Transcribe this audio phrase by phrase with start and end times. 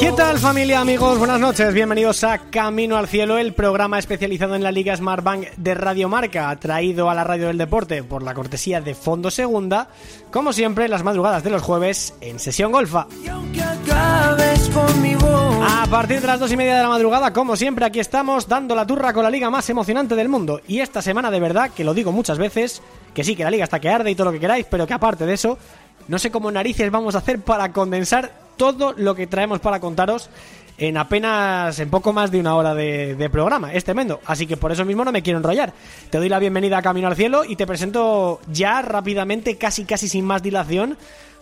[0.00, 1.18] ¿Qué tal familia, amigos?
[1.18, 5.48] Buenas noches, bienvenidos a Camino al Cielo, el programa especializado en la Liga Smart Bank
[5.56, 9.88] de Radio Marca, traído a la radio del deporte por la cortesía de Fondo Segunda,
[10.30, 13.08] como siempre, las madrugadas de los jueves en Sesión Golfa.
[15.60, 18.76] A partir de las dos y media de la madrugada, como siempre, aquí estamos dando
[18.76, 20.60] la turra con la liga más emocionante del mundo.
[20.68, 22.82] Y esta semana, de verdad, que lo digo muchas veces,
[23.14, 24.94] que sí, que la liga está que arde y todo lo que queráis, pero que
[24.94, 25.58] aparte de eso,
[26.08, 30.30] no sé cómo narices vamos a hacer para condensar todo lo que traemos para contaros
[30.78, 33.72] en apenas, en poco más de una hora de, programa.
[33.72, 34.20] Es tremendo.
[34.26, 35.72] Así que por eso mismo no me quiero enrollar.
[36.08, 40.08] Te doy la bienvenida a Camino al Cielo y te presento ya rápidamente, casi casi
[40.08, 40.96] sin más dilación,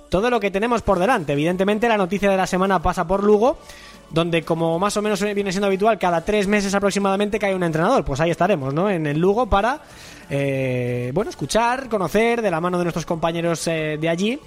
[0.09, 1.35] todo lo que tenemos por delante.
[1.35, 3.59] Evidentemente la noticia de la semana pasa por Lugo,
[4.10, 8.04] donde como más o menos viene siendo habitual, cada tres meses aproximadamente cae un entrenador.
[8.04, 8.88] Pues ahí estaremos, ¿no?
[8.88, 9.80] En el Lugo para,
[10.30, 14.38] eh, bueno, escuchar, conocer de la mano de nuestros compañeros eh, de allí.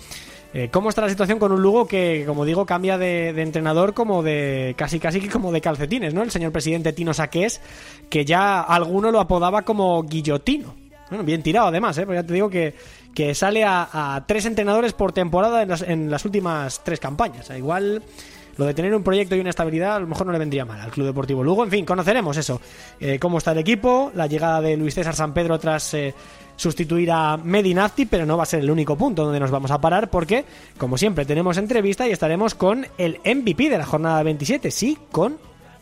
[0.54, 4.24] eh, ¿Cómo está la situación con un Lugo que, como digo, cambia de, entrenador como
[4.24, 6.24] de casi casi como de calcetines, ¿no?
[6.24, 7.62] El señor presidente Tino Saqués,
[8.10, 10.76] que ya alguno lo apodaba como guillotino.
[11.10, 12.06] Bueno, bien tirado además, ¿eh?
[12.06, 12.76] Porque ya te digo que,
[13.16, 17.50] que sale a, tres entrenadores por temporada en las, en las últimas tres campañas.
[17.50, 18.04] Igual
[18.60, 20.82] lo de tener un proyecto y una estabilidad a lo mejor no le vendría mal
[20.82, 21.64] al Club Deportivo Lugo.
[21.64, 22.60] En fin, conoceremos eso.
[23.00, 26.14] Eh, cómo está el equipo, la llegada de Luis César San Pedro tras eh,
[26.58, 29.80] sustituir a Medinafti, pero no va a ser el único punto donde nos vamos a
[29.80, 30.44] parar porque,
[30.78, 35.38] como siempre, tenemos entrevista y estaremos con el MVP de la jornada 27, sí, con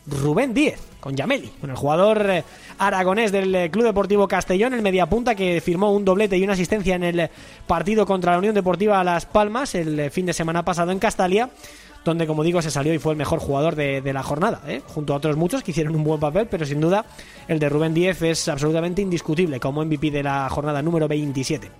[0.06, 2.44] Rubén Díez, con Yameli, con el jugador eh,
[2.78, 7.02] aragonés del Club Deportivo Castellón, el mediapunta que firmó un doblete y una asistencia en
[7.02, 7.28] el
[7.66, 11.50] partido contra la Unión Deportiva Las Palmas el fin de semana pasado en Castalia,
[12.08, 14.82] donde como digo se salió y fue el mejor jugador de, la jornada, ¿eh?
[14.86, 17.04] junto a otros muchos que hicieron un buen papel, pero sin duda
[17.46, 21.70] el de Rubén Díez es absolutamente indiscutible como MVP de la jornada número 27.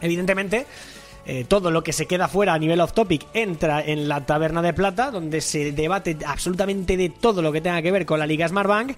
[0.00, 0.66] Evidentemente,
[1.26, 4.62] eh, todo lo que se queda fuera a nivel off topic entra en la taberna
[4.62, 8.26] de plata, donde se debate absolutamente de todo lo que tenga que ver con la
[8.26, 8.96] Liga Smartbank.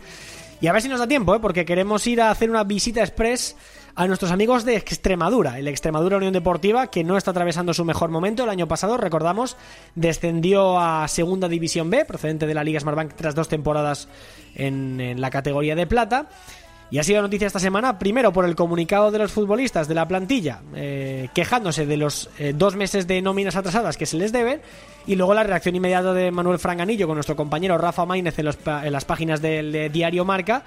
[0.61, 1.41] Y a ver si nos da tiempo, ¿eh?
[1.41, 3.57] porque queremos ir a hacer una visita express
[3.95, 8.11] a nuestros amigos de Extremadura, el Extremadura Unión Deportiva, que no está atravesando su mejor
[8.11, 8.45] momento.
[8.45, 9.57] El año pasado, recordamos,
[9.95, 14.09] descendió a Segunda División B, procedente de la Liga Smartbank, tras dos temporadas
[14.55, 16.29] en, la categoría de plata.
[16.91, 20.07] Y ha sido noticia esta semana, primero por el comunicado de los futbolistas de la
[20.07, 24.61] plantilla, eh, quejándose de los eh, dos meses de nóminas atrasadas que se les deben,
[25.07, 28.59] y luego la reacción inmediata de Manuel Franganillo con nuestro compañero Rafa Maínez en, los
[28.67, 30.65] en las páginas del diario Marca,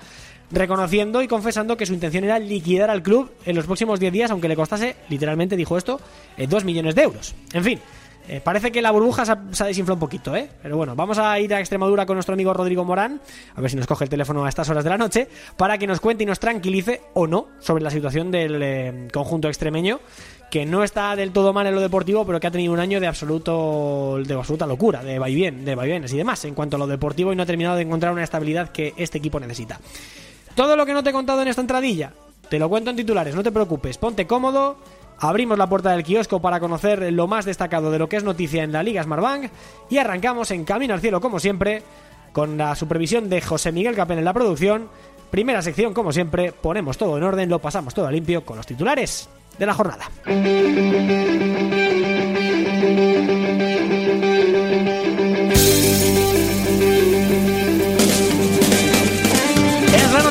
[0.51, 4.31] reconociendo y confesando que su intención era liquidar al club en los próximos 10 días,
[4.31, 5.99] aunque le costase, literalmente dijo esto,
[6.37, 7.35] 2 millones de euros.
[7.53, 7.79] En fin.
[8.27, 10.49] eh, parece que la burbuja se ha desinflado un poquito, ¿eh?
[10.61, 13.21] Pero bueno, vamos a ir a Extremadura con nuestro amigo Rodrigo Morán,
[13.55, 15.85] a ver si nos coge el teléfono a estas horas de la noche, para que
[15.85, 19.99] nos cuente y nos tranquilice o no sobre la situación del eh, conjunto extremeño,
[20.49, 22.99] que no está del todo mal en lo deportivo, pero que ha tenido un año
[22.99, 26.87] de absoluto de absoluta locura, de vaivén, de vaivenes y demás en cuanto a lo
[26.87, 29.79] deportivo y no ha terminado de encontrar una estabilidad que este equipo necesita.
[30.55, 32.13] Todo lo que no te he contado en esta entradilla,
[32.49, 34.77] te lo cuento en titulares, no te preocupes, ponte cómodo.
[35.19, 38.63] Abrimos la puerta del kiosco para conocer lo más destacado de lo que es noticia
[38.63, 39.49] en la Liga Smartbank
[39.89, 41.83] y arrancamos en Camino al Cielo como siempre
[42.33, 44.89] con la supervisión de José Miguel Capel en la producción.
[45.31, 49.29] Primera sección como siempre, ponemos todo en orden, lo pasamos todo limpio con los titulares
[49.57, 50.09] de la jornada.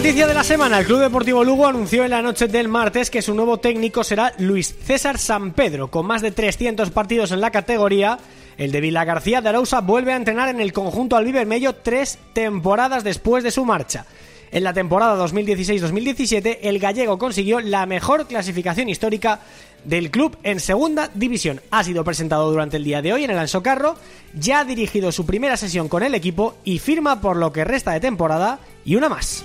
[0.05, 0.81] Noticia de la semana.
[0.81, 4.35] El Club Deportivo Lugo anunció en la noche del martes que su nuevo técnico será
[4.37, 5.91] Luis César San Pedro.
[5.91, 8.19] Con más de 300 partidos en la categoría,
[8.59, 13.03] el de Vila García de Arousa vuelve a entrenar en el conjunto Mello tres temporadas
[13.03, 14.05] después de su marcha.
[14.53, 19.41] En la temporada 2016-2017, el gallego consiguió la mejor clasificación histórica
[19.85, 21.63] del club en segunda división.
[21.71, 23.97] Ha sido presentado durante el día de hoy en el Anso Carro,
[24.35, 27.93] ya ha dirigido su primera sesión con el equipo y firma por lo que resta
[27.93, 29.43] de temporada y una más.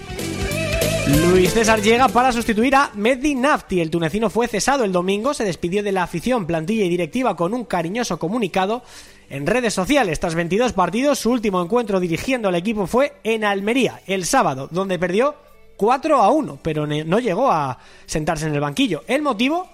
[1.10, 3.82] Luis César llega para sustituir a Mehdi Nafti.
[3.82, 7.54] El tunecino fue cesado el domingo, se despidió de la afición, plantilla y directiva con
[7.54, 8.84] un cariñoso comunicado
[9.30, 10.20] en redes sociales.
[10.20, 15.00] Tras 22 partidos, su último encuentro dirigiendo al equipo fue en Almería, el sábado, donde
[15.00, 15.36] perdió
[15.78, 19.04] 4 a 1, pero no llegó a sentarse en el banquillo.
[19.08, 19.68] El motivo,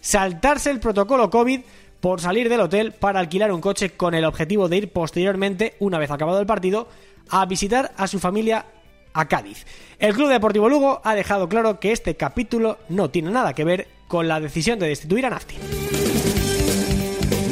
[0.00, 1.60] saltarse el protocolo COVID
[2.00, 5.98] por salir del hotel para alquilar un coche con el objetivo de ir posteriormente, una
[5.98, 6.88] vez acabado el partido,
[7.30, 8.66] a visitar a su familia
[9.14, 9.66] a Cádiz.
[9.98, 13.88] El Club Deportivo Lugo ha dejado claro que este capítulo no tiene nada que ver
[14.08, 15.56] con la decisión de destituir a Nafti.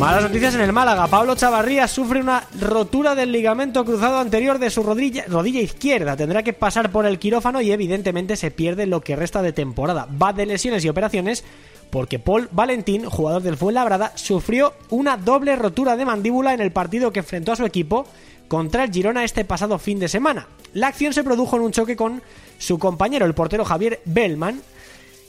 [0.00, 1.08] Malas noticias en el Málaga.
[1.08, 6.16] Pablo Chavarría sufre una rotura del ligamento cruzado anterior de su rodilla, rodilla, izquierda.
[6.16, 10.08] Tendrá que pasar por el quirófano y evidentemente se pierde lo que resta de temporada.
[10.20, 11.44] Va de lesiones y operaciones
[11.90, 17.12] porque Paul Valentín, jugador del Fuenlabrada, sufrió una doble rotura de mandíbula en el partido
[17.12, 18.06] que enfrentó a su equipo
[18.50, 20.48] contra el Girona este pasado fin de semana.
[20.74, 22.20] La acción se produjo en un choque con
[22.58, 24.60] su compañero, el portero Javier Bellman,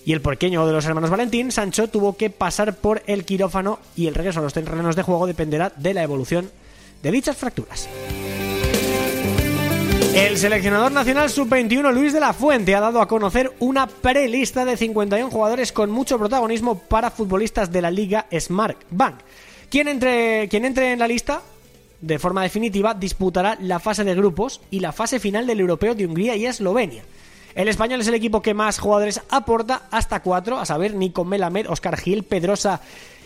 [0.03, 4.07] y el pequeño de los hermanos Valentín, Sancho, tuvo que pasar por el quirófano y
[4.07, 6.49] el regreso a los terrenos de juego dependerá de la evolución
[7.03, 7.87] de dichas fracturas.
[10.15, 14.77] El seleccionador nacional sub-21 Luis de la Fuente ha dado a conocer una prelista de
[14.77, 19.17] 51 jugadores con mucho protagonismo para futbolistas de la Liga Smart Bank.
[19.69, 21.43] Quien entre, quien entre en la lista
[22.01, 26.05] de forma definitiva disputará la fase de grupos y la fase final del Europeo de
[26.05, 27.03] Hungría y Eslovenia.
[27.53, 31.69] El español es el equipo que más jugadores aporta, hasta cuatro, a saber, Nico Melamed,
[31.69, 32.81] Oscar Gil, Pedrosa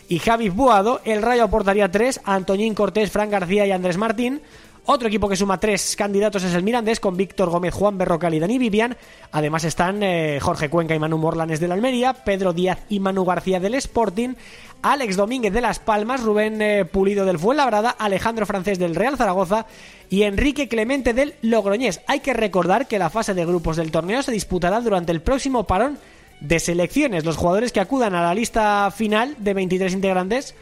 [0.09, 1.01] y Javi Buado.
[1.05, 4.41] El Rayo aportaría tres, Antoñín Cortés, Fran García y Andrés Martín.
[4.87, 8.39] Otro equipo que suma tres candidatos es el Mirandés, con Víctor Gómez, Juan Berrocal y
[8.39, 8.95] Dani Vivian.
[9.31, 13.59] Además están eh, Jorge Cuenca y Manu Morlanes del Almería, Pedro Díaz y Manu García
[13.59, 14.35] del Sporting,
[14.83, 19.65] Alex Domínguez de Las Palmas, Rubén eh, Pulido del Fuenlabrada, Alejandro Francés del Real Zaragoza
[20.07, 22.01] y Enrique Clemente del Logroñés.
[22.05, 25.63] Hay que recordar que la fase de grupos del torneo se disputará durante el próximo
[25.63, 25.97] parón
[26.41, 27.25] de selecciones.
[27.25, 30.53] Los jugadores que acudan a la lista final de 23 integrantes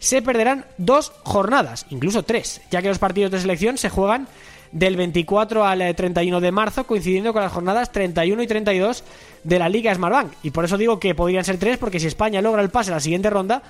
[0.00, 4.26] se perderán dos jornadas, incluso tres, ya que los partidos de selección se juegan
[4.72, 9.04] del 24 al 31 eh, de marzo, coincidiendo con las jornadas 31 y 32
[9.44, 10.32] de la Liga Smartbank.
[10.42, 12.94] Y por eso digo que podrían ser tres, porque si España logra el pase a
[12.94, 13.62] la siguiente ronda,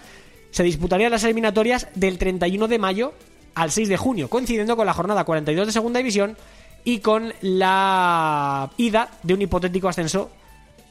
[0.51, 3.13] se disputarían las eliminatorias del 31 de mayo
[3.55, 6.37] al 6 de junio, coincidiendo con la jornada 42 de Segunda División
[6.85, 10.31] y con la ida de un hipotético ascenso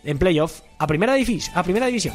[0.03, 1.15] en playoff a Primera,
[1.53, 2.13] a primera División.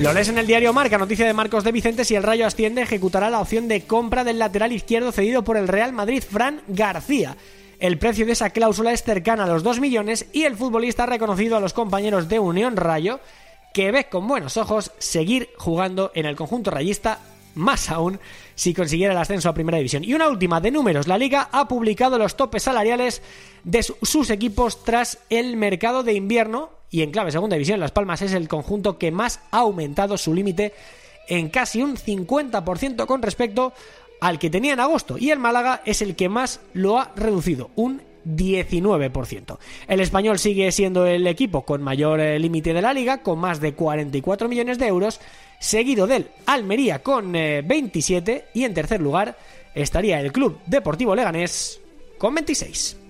[0.00, 2.82] Lo lees en el diario Marca, noticia de Marcos de Vicente, si el Rayo asciende
[2.82, 7.34] ejecutará la opción de compra del lateral izquierdo cedido por el Real Madrid, Fran García.
[7.78, 11.06] El precio de esa cláusula es cercana a los 2 millones y el futbolista ha
[11.06, 13.20] reconocido a los compañeros de Unión Rayo
[13.72, 17.18] que ve con buenos ojos seguir jugando en el conjunto rayista,
[17.54, 18.20] más aún
[18.54, 20.04] si consiguiera el ascenso a Primera División.
[20.04, 23.22] Y una última de números, la liga ha publicado los topes salariales
[23.64, 28.22] de sus equipos tras el mercado de invierno y en clave Segunda División Las Palmas
[28.22, 30.72] es el conjunto que más ha aumentado su límite
[31.28, 33.72] en casi un 50% con respecto
[34.20, 37.70] al que tenía en agosto y el Málaga es el que más lo ha reducido,
[37.74, 39.58] un 19%.
[39.86, 43.60] El español sigue siendo el equipo con mayor eh, límite de la liga, con más
[43.60, 45.20] de 44 millones de euros,
[45.60, 49.36] seguido del Almería con 27 eh, y en tercer lugar
[49.74, 51.80] estaría el Club Deportivo Leganés
[52.18, 53.05] con 26.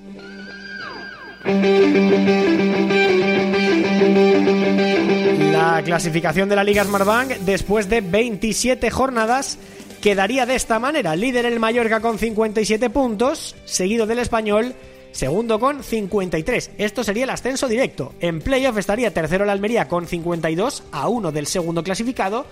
[5.53, 9.57] La clasificación de la Liga Smartbank después de 27 jornadas
[10.01, 11.15] quedaría de esta manera.
[11.15, 14.75] Líder el Mallorca con 57 puntos, seguido del Español,
[15.13, 16.73] segundo con 53.
[16.79, 18.13] Esto sería el ascenso directo.
[18.19, 22.45] En playoff estaría tercero el Almería con 52 a 1 del segundo clasificado.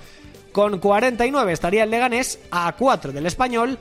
[0.52, 3.76] Con 49 estaría el Leganés a 4 del Español.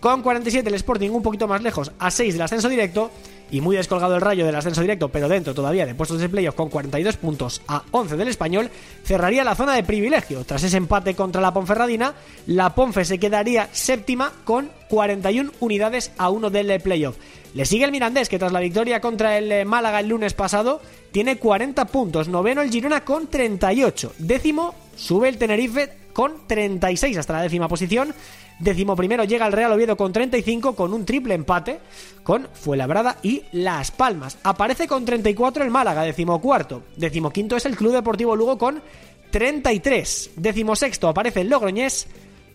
[0.00, 3.10] Con 47 el Sporting un poquito más lejos a 6 del ascenso directo
[3.50, 6.54] y muy descolgado el rayo del ascenso directo, pero dentro todavía de puestos de playoff
[6.54, 8.70] con 42 puntos a 11 del español,
[9.04, 10.44] cerraría la zona de privilegio.
[10.44, 12.14] Tras ese empate contra la Ponferradina,
[12.46, 17.16] la Ponfe se quedaría séptima con 41 unidades a 1 del playoff.
[17.54, 20.80] Le sigue el Mirandés, que tras la victoria contra el eh, Málaga el lunes pasado,
[21.10, 22.28] tiene 40 puntos.
[22.28, 24.12] Noveno el Girona con 38.
[24.18, 28.14] Décimo sube el Tenerife con 36 hasta la décima posición.
[28.60, 31.80] Décimo primero llega el Real Oviedo con 35 con un triple empate
[32.22, 34.36] con Fuenlabrada y Las Palmas.
[34.42, 36.82] Aparece con 34 el Málaga, décimo cuarto.
[36.96, 38.82] Décimo quinto es el Club Deportivo Lugo con
[39.30, 40.32] 33.
[40.36, 42.06] Décimo sexto aparece el Logroñés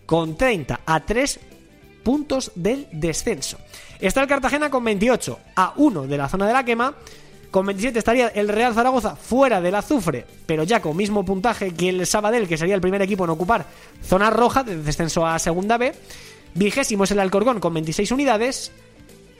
[0.06, 1.40] con 30 a 3
[2.04, 3.58] puntos del descenso.
[3.98, 6.94] Está el Cartagena con 28 a 1 de la zona de la quema.
[7.50, 11.88] Con 27 estaría el Real Zaragoza fuera del azufre, pero ya con mismo puntaje que
[11.88, 13.66] el Sabadell, que sería el primer equipo en ocupar
[14.02, 15.94] zona roja de descenso a Segunda B.
[16.54, 18.72] Vigésimo es el Alcorcón con 26 unidades.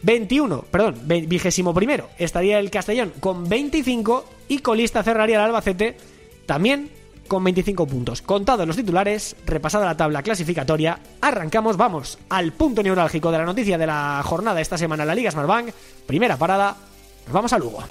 [0.03, 5.97] 21, perdón, vigésimo primero estaría el Castellón con 25 y colista cerraría el Albacete
[6.45, 6.91] también
[7.27, 8.23] con 25 puntos.
[8.23, 13.79] Contados los titulares, repasada la tabla clasificatoria, arrancamos, vamos al punto neurálgico de la noticia
[13.79, 15.71] de la jornada esta semana en la Liga Smartbank.
[16.07, 16.77] Primera parada,
[17.27, 17.83] nos vamos a Lugo.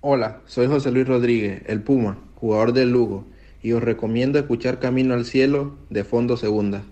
[0.00, 3.24] Hola, soy José Luis Rodríguez, el Puma, jugador del Lugo,
[3.62, 6.82] y os recomiendo escuchar Camino al Cielo de Fondo Segunda.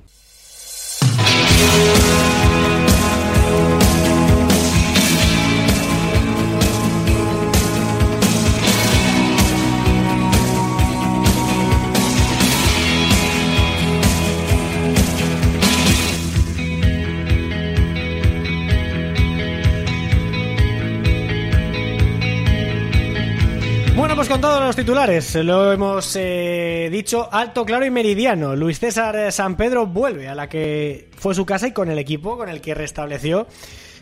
[24.81, 25.35] Titulares.
[25.35, 28.57] Lo hemos eh, dicho alto, claro y meridiano.
[28.57, 32.39] Luis César San Pedro vuelve a la que fue su casa y con el equipo
[32.39, 33.47] con el que restableció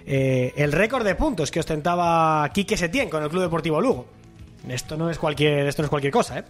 [0.07, 4.07] eh, el récord de puntos que ostentaba Quique Setién con el Club Deportivo Lugo.
[4.69, 6.45] Esto no es cualquier, esto no es cualquier cosa, ¿eh?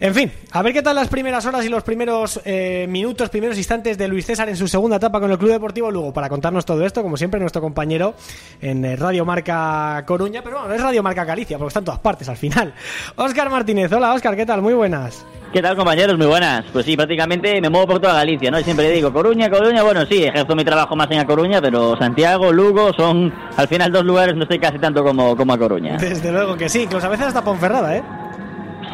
[0.00, 3.56] En fin, a ver qué tal las primeras horas y los primeros eh, minutos, primeros
[3.56, 6.12] instantes de Luis César en su segunda etapa con el Club Deportivo Lugo.
[6.12, 8.14] Para contarnos todo esto, como siempre, nuestro compañero
[8.60, 11.84] en eh, Radio Marca Coruña, pero bueno, no es Radio Marca Galicia, porque está en
[11.84, 12.74] todas partes al final.
[13.16, 14.62] Óscar Martínez, hola Óscar, ¿qué tal?
[14.62, 15.24] Muy buenas.
[15.52, 16.18] ¿Qué tal compañeros?
[16.18, 16.64] Muy buenas.
[16.72, 18.58] Pues sí, prácticamente me muevo por toda Galicia, ¿no?
[18.58, 21.96] Y siempre digo, Coruña, Coruña, bueno, sí, ejerzo mi trabajo más en A Coruña, pero
[21.96, 25.96] Santiago, Lugo son al final dos lugares, no estoy casi tanto como, como A Coruña.
[25.98, 28.02] Desde luego que sí, incluso a veces hasta Ponferrada, ¿eh?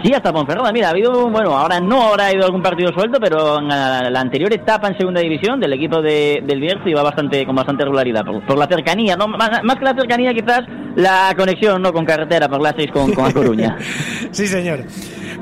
[0.03, 0.73] Sí, hasta Ponferrada.
[0.73, 4.21] Mira, ha habido, bueno, ahora no ahora ha ido algún partido suelto, pero en la,
[4.21, 8.25] anterior etapa en segunda división del equipo de, del Bierzo iba bastante con bastante regularidad
[8.25, 10.63] por, la cercanía, no más, que la cercanía quizás
[10.97, 13.77] la conexión no con carretera por la 6 con, con Coruña.
[14.31, 14.85] sí, señor.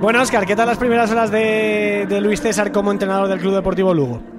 [0.01, 3.95] Bueno, Oscar, ¿qué tal las primeras horas de Luis César como entrenador del Club Deportivo
[3.95, 4.38] Lugo?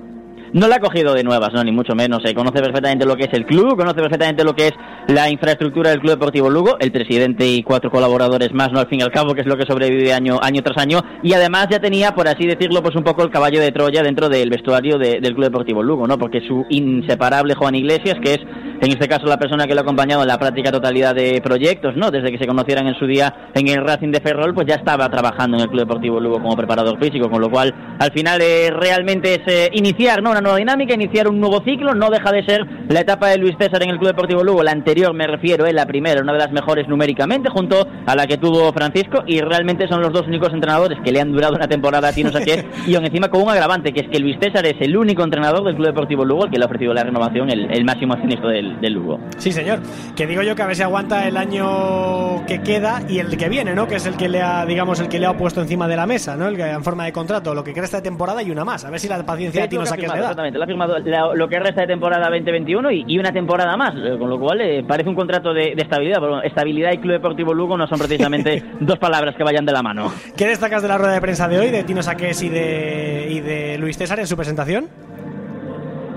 [0.53, 2.19] No la ha cogido de nuevas, no, ni mucho menos.
[2.25, 2.33] Eh.
[2.33, 4.73] Conoce perfectamente lo que es el club, conoce perfectamente lo que es
[5.07, 8.99] la infraestructura del Club Deportivo Lugo, el presidente y cuatro colaboradores más, no al fin
[8.99, 11.01] y al cabo, que es lo que sobrevive año, año tras año.
[11.23, 14.29] Y además ya tenía, por así decirlo, pues un poco el caballo de Troya dentro
[14.29, 16.17] del vestuario de, del Club Deportivo Lugo, ¿no?
[16.17, 18.39] Porque su inseparable Juan Iglesias, que es
[18.81, 21.95] en este caso la persona que lo ha acompañado en la práctica totalidad de proyectos,
[21.95, 22.11] ¿no?
[22.11, 25.09] Desde que se conocieran en su día en el Racing de Ferrol, pues ya estaba
[25.09, 28.69] trabajando en el Club Deportivo Lugo como preparador físico, con lo cual al final eh,
[28.71, 30.31] realmente es eh, iniciar, ¿no?
[30.31, 33.55] Una nueva dinámica, iniciar un nuevo ciclo, no deja de ser la etapa de Luis
[33.59, 36.39] César en el Club Deportivo Lugo, la anterior me refiero, es la primera, una de
[36.39, 40.53] las mejores numéricamente, junto a la que tuvo Francisco, y realmente son los dos únicos
[40.53, 43.49] entrenadores que le han durado una temporada a Tino Saquet, y aún encima con un
[43.49, 46.51] agravante, que es que Luis César es el único entrenador del Club Deportivo Lugo el
[46.51, 49.19] que le ha ofrecido la renovación, el, el máximo accionista del, del Lugo.
[49.37, 49.79] Sí, señor.
[50.15, 53.49] Que digo yo que a ver si aguanta el año que queda y el que
[53.49, 53.87] viene, ¿no?
[53.87, 56.05] Que es el que le ha, digamos, el que le ha puesto encima de la
[56.05, 56.47] mesa, ¿no?
[56.47, 58.85] El que en forma de contrato, lo que queda esta temporada y una más.
[58.85, 60.19] A ver si la paciencia de Tino Saquet le da.
[60.19, 63.75] Exactamente, le ha firmado la, lo que resta de temporada 2021 y, y una temporada
[63.77, 66.17] más, eh, con lo cual eh, parece un contrato de, de estabilidad.
[66.19, 69.81] Pero estabilidad y Club Deportivo Lugo no son precisamente dos palabras que vayan de la
[69.81, 70.11] mano.
[70.35, 73.39] ¿Qué destacas de la rueda de prensa de hoy de Tino Saqués y de, y
[73.41, 74.87] de Luis César en su presentación?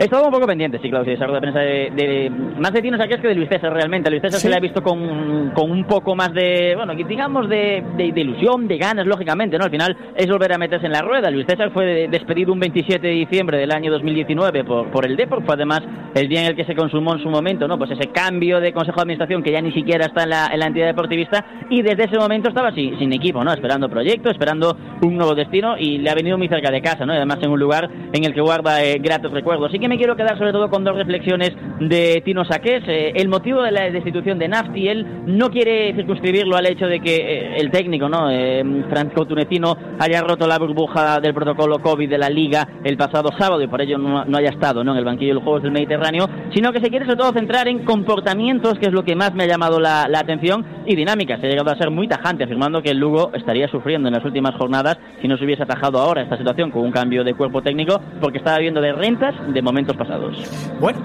[0.02, 2.72] He estado un poco pendiente, sí, claro, sí, esa rueda de prensa de, de, más
[2.72, 4.08] de Tino Saqués que de Luis César realmente.
[4.08, 4.42] A Luis César ¿Sí?
[4.42, 8.20] se le ha visto con, con, un poco más de, bueno, digamos de, de, de,
[8.20, 9.64] ilusión, de ganas, lógicamente, ¿no?
[9.64, 11.30] Al final es volver a meterse en la rueda.
[11.30, 15.44] Luis César fue despedido un 27 de diciembre del año 2019 por, por el Depor,
[15.46, 15.82] fue además
[16.16, 17.78] el día en el que se consumó en su momento, ¿no?
[17.78, 20.58] Pues ese cambio de consejo de administración que ya ni siquiera está en la, en
[20.58, 23.52] la entidad deportivista y desde ese momento estaba sin, sin equipo, ¿no?
[23.52, 27.14] Esperando proyectos, esperando un nuevo destino y le ha venido muy cerca de casa, ¿no?
[27.14, 29.68] Y además en un lugar en el que guarda eh, gratos recuerdos.
[29.68, 32.82] Así que me quiero quedar sobre todo con dos reflexiones de Tino Saqués.
[32.86, 36.98] Eh, el motivo de la destitución de Nafti, él no quiere circunscribirlo al hecho de
[36.98, 38.30] que eh, el técnico, ¿no?
[38.30, 43.28] Eh, Francisco Tunecino, haya roto la burbuja del protocolo COVID de la Liga el pasado
[43.38, 44.92] sábado y por ello no, no haya estado ¿no?
[44.92, 47.68] en el banquillo de los Juegos del Mediterráneo, sino que se quiere sobre todo centrar
[47.68, 51.40] en comportamientos, que es lo que más me ha llamado la, la atención, y dinámicas.
[51.40, 54.24] Se ha llegado a ser muy tajante, afirmando que el Lugo estaría sufriendo en las
[54.24, 57.62] últimas jornadas si no se hubiese atajado ahora esta situación con un cambio de cuerpo
[57.62, 60.36] técnico, porque estaba viendo de rentas de momentos pasados.
[60.80, 61.00] Bueno,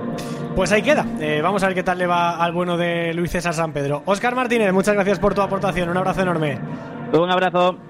[0.56, 1.06] pues ahí queda.
[1.20, 4.04] Eh, vamos a ver qué tal le va al bueno de Luis César San Pedro.
[4.06, 5.90] Oscar Martínez, muchas gracias por tu aportación.
[5.90, 6.60] Un abrazo enorme.
[7.14, 7.87] Un abrazo.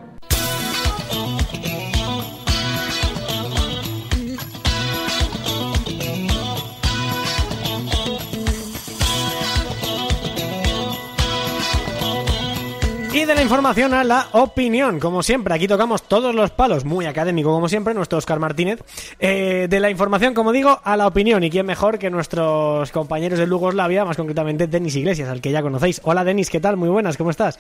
[13.18, 17.08] Y de la información a la opinión, como siempre, aquí tocamos todos los palos, muy
[17.08, 18.84] académico como siempre, nuestro Oscar Martínez.
[19.18, 23.40] Eh, de la información, como digo, a la opinión, y quién mejor que nuestros compañeros
[23.40, 26.00] de Lugoslavia, más concretamente Denis Iglesias, al que ya conocéis.
[26.04, 26.78] Hola Denis, ¿qué tal?
[26.78, 27.58] Muy buenas, ¿cómo estás?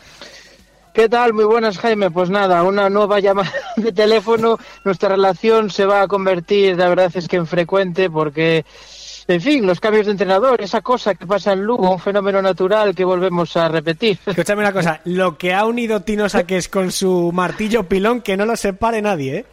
[0.93, 1.33] ¿Qué tal?
[1.33, 2.11] Muy buenas, Jaime.
[2.11, 4.59] Pues nada, una nueva llamada de teléfono.
[4.85, 8.63] Nuestra relación se va a convertir, la verdad es que en frecuente, porque
[9.27, 12.95] en fin, los cambios de entrenador, esa cosa que pasa en Lugo, un fenómeno natural
[12.95, 14.17] que volvemos a repetir.
[14.25, 18.45] Escúchame una cosa, lo que ha unido Tino Saques con su martillo pilón, que no
[18.45, 19.45] lo separe nadie, ¿eh?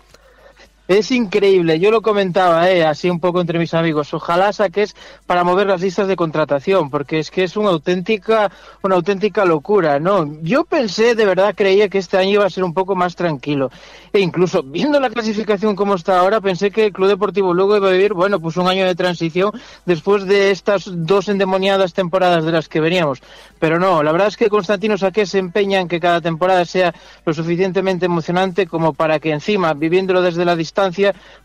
[0.86, 4.12] Es increíble, yo lo comentaba, eh, así un poco entre mis amigos.
[4.12, 4.94] Ojalá saques
[5.26, 9.98] para mover las listas de contratación, porque es que es una auténtica, una auténtica locura,
[9.98, 10.30] ¿no?
[10.42, 13.70] Yo pensé, de verdad, creía que este año iba a ser un poco más tranquilo.
[14.12, 17.88] E incluso viendo la clasificación como está ahora, pensé que el Club Deportivo Lugo iba
[17.88, 19.52] a vivir, bueno, pues un año de transición
[19.86, 23.22] después de estas dos endemoniadas temporadas de las que veníamos.
[23.58, 26.94] Pero no, la verdad es que Constantino Saqué se empeña en que cada temporada sea
[27.24, 30.73] lo suficientemente emocionante como para que encima, viviéndolo desde la distancia,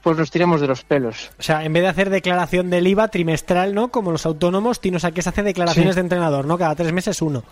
[0.01, 1.31] pues nos tiremos de los pelos.
[1.39, 3.89] O sea, en vez de hacer declaración del IVA trimestral, ¿no?
[3.89, 5.95] Como los autónomos, Tino Saqués hace declaraciones sí.
[5.95, 6.57] de entrenador, ¿no?
[6.57, 7.43] Cada tres meses uno.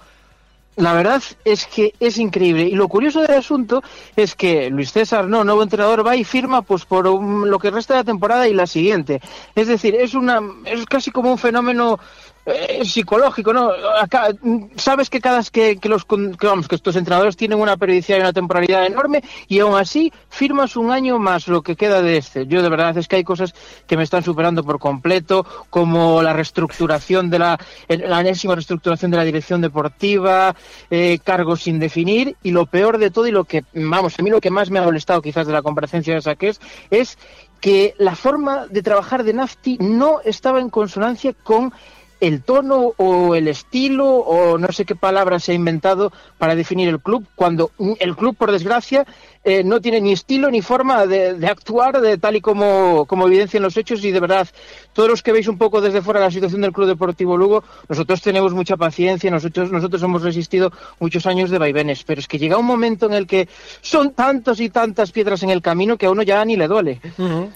[0.78, 2.66] La verdad es que es increíble.
[2.66, 3.82] Y lo curioso del asunto
[4.16, 7.96] es que Luis César, no, nuevo entrenador, va y firma pues por lo que resta
[7.96, 9.20] de la temporada y la siguiente.
[9.56, 12.00] Es decir, es una es casi como un fenómeno
[12.48, 13.72] eh, psicológico, ¿no?
[14.00, 14.30] Acá,
[14.78, 18.22] sabes que cada que, que los que, vamos que estos entrenadores tienen una periodicidad y
[18.22, 22.48] una temporalidad enorme y aún así firmas un año más lo que queda de este.
[22.48, 23.54] Yo de verdad es que hay cosas
[23.86, 29.18] que me están superando por completo, como la reestructuración de la la enésima reestructuración de
[29.18, 30.56] la dirección deportiva,
[30.90, 34.30] eh, cargos sin definir y lo peor de todo y lo que vamos a mí
[34.30, 37.18] lo que más me ha molestado quizás de la comparecencia de Saqués es
[37.60, 41.74] que la forma de trabajar de Nafti no estaba en consonancia con
[42.20, 46.90] el tono o el estilo o no sé qué palabra se ha inventado para definir
[46.90, 49.06] el club, cuando el club, por desgracia,
[49.48, 53.64] eh, no tiene ni estilo ni forma de, actuar de tal y como, como evidencian
[53.64, 54.04] los hechos.
[54.04, 54.46] Y de verdad,
[54.92, 58.22] todos los que veis un poco desde fuera la situación del Club Deportivo Lugo, nosotros
[58.22, 62.58] tenemos mucha paciencia, nosotros, nosotros hemos resistido muchos años de vaivenes, pero es que llega
[62.58, 63.48] un momento en el que
[63.80, 67.00] son tantas y tantas piedras en el camino que a uno ya ni le duele.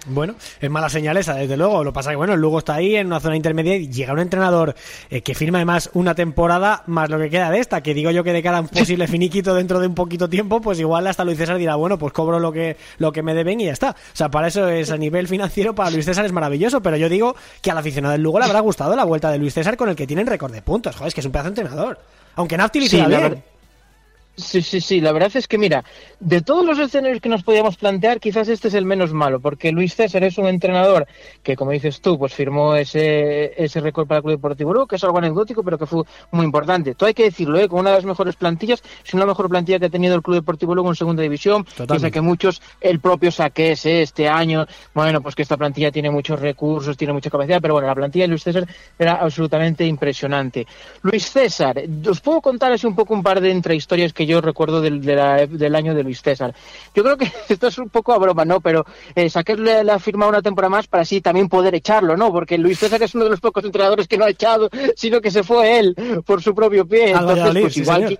[0.05, 2.95] Bueno, es mala señal esa, desde luego, lo pasa que bueno, el Lugo está ahí
[2.95, 4.75] en una zona intermedia y llega un entrenador
[5.09, 8.23] eh, que firma además una temporada más lo que queda de esta, que digo yo
[8.23, 11.25] que de cara a un posible finiquito dentro de un poquito tiempo, pues igual hasta
[11.25, 13.91] Luis César dirá, bueno, pues cobro lo que, lo que me deben y ya está.
[13.91, 17.09] O sea, para eso es a nivel financiero, para Luis César es maravilloso, pero yo
[17.09, 19.89] digo que al aficionado del Lugo le habrá gustado la vuelta de Luis César con
[19.89, 20.95] el que tienen récord de puntos.
[20.95, 21.99] Joder, es que es un pedazo de entrenador.
[22.35, 23.43] Aunque Nafti lo bien.
[24.37, 25.83] Sí, sí, sí, la verdad es que mira,
[26.19, 29.71] de todos los escenarios que nos podíamos plantear, quizás este es el menos malo, porque
[29.71, 31.05] Luis César es un entrenador
[31.43, 34.95] que, como dices tú, pues firmó ese, ese récord para el Club Deportivo Lugo, que
[34.95, 36.95] es algo anecdótico, pero que fue muy importante.
[36.95, 37.67] Todo hay que decirlo, ¿eh?
[37.67, 40.21] con una de las mejores plantillas, si no la mejor plantilla que ha tenido el
[40.21, 41.65] Club Deportivo Lugo en segunda división.
[41.87, 44.01] Piensa que muchos, el propio Saqués ¿eh?
[44.01, 47.87] este año, bueno, pues que esta plantilla tiene muchos recursos, tiene mucha capacidad, pero bueno,
[47.87, 48.65] la plantilla de Luis César
[48.97, 50.65] era absolutamente impresionante.
[51.01, 54.81] Luis César, os puedo contar así un poco un par de intrahistorias que yo recuerdo
[54.81, 56.53] del, del año de Luis César.
[56.93, 58.61] Yo creo que esto es un poco a broma, ¿no?
[58.61, 62.31] Pero eh, le, ha firmado una temporada más para así también poder echarlo, ¿no?
[62.31, 65.31] Porque Luis César es uno de los pocos entrenadores que no ha echado, sino que
[65.31, 67.11] se fue él por su propio pie.
[67.11, 68.19] Entonces, pues igual sí,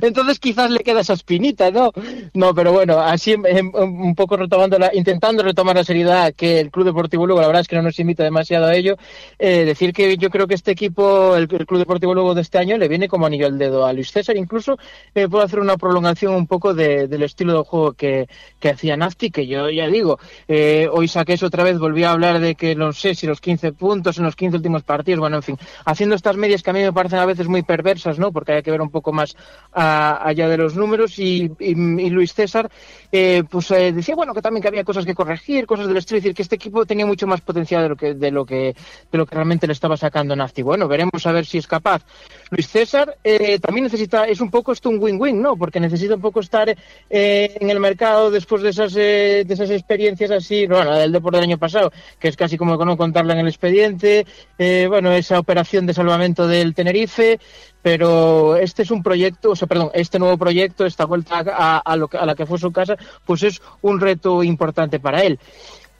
[0.00, 1.92] entonces quizás le queda esa espinita, ¿no?
[2.34, 6.86] No, pero bueno, así un poco retomando la, intentando retomar la seriedad que el Club
[6.86, 8.96] Deportivo Lugo, la verdad es que no nos invita demasiado a ello,
[9.38, 12.76] eh, decir que yo creo que este equipo, el, Club Deportivo Lugo de este año,
[12.78, 14.78] le viene como anillo al dedo a Luis César, incluso
[15.14, 18.28] eh, puedo hacer una prolongación un poco del estilo de juego que,
[18.60, 22.12] que hacía Nafti, que yo ya digo, eh, hoy saqué eso otra vez, volví a
[22.12, 25.36] hablar de que no sé si los 15 puntos en los 15 últimos partidos, bueno,
[25.36, 28.32] en fin, haciendo estas medias que a mí me parecen a veces muy perversas, ¿no?
[28.32, 29.36] Porque hay que ver un poco más
[29.72, 31.18] allá de los números.
[31.18, 31.48] Y,
[32.10, 32.70] Luis César
[33.12, 36.18] eh, pues eh, decía bueno que también que había cosas que corregir cosas del estilo
[36.18, 38.76] decir que este equipo tenía mucho más potencial de lo que de lo que
[39.10, 40.62] de lo que realmente le estaba sacando Nafti.
[40.62, 42.04] Bueno veremos a ver si es capaz.
[42.50, 46.20] Luis César eh, también necesita es un poco esto un win-win no porque necesita un
[46.20, 46.68] poco estar
[47.08, 51.58] en el mercado después de esas de esas experiencias así bueno del deporte del año
[51.58, 54.26] pasado que es casi como no contarla en el expediente
[54.88, 57.38] bueno esa operación de salvamento del Tenerife
[57.88, 61.96] pero este es un proyecto, o sea, perdón, este nuevo proyecto, esta vuelta a, a,
[61.96, 65.38] lo, a la que fue su casa, pues es un reto importante para él.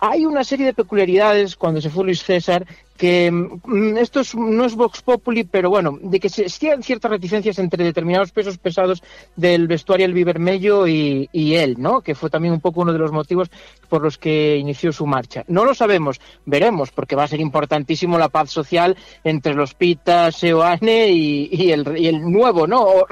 [0.00, 2.66] Hay una serie de peculiaridades cuando se fue Luis César
[2.98, 7.84] que mm, esto no es Vox Populi, pero bueno, de que existían ciertas reticencias entre
[7.84, 9.02] determinados pesos pesados
[9.36, 12.00] del vestuario El Vivermello y, y él, ¿no?
[12.00, 13.50] Que fue también un poco uno de los motivos
[13.88, 15.44] por los que inició su marcha.
[15.46, 20.36] No lo sabemos, veremos, porque va a ser importantísimo la paz social entre los Pitas,
[20.36, 22.82] Seoane y, y, el, y el nuevo, ¿no?
[22.82, 23.06] O,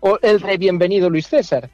[0.00, 1.70] o el re bienvenido Luis César.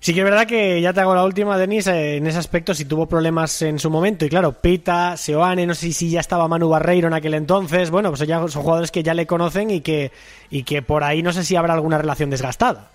[0.00, 2.84] Sí que es verdad que ya te hago la última, Denis, en ese aspecto, si
[2.84, 6.68] tuvo problemas en su momento, y claro, Pita, Seoane, no sé si ya estaba Manu
[6.68, 10.12] Barreiro en aquel entonces, bueno, pues ya son jugadores que ya le conocen y que,
[10.50, 12.90] y que por ahí no sé si habrá alguna relación desgastada.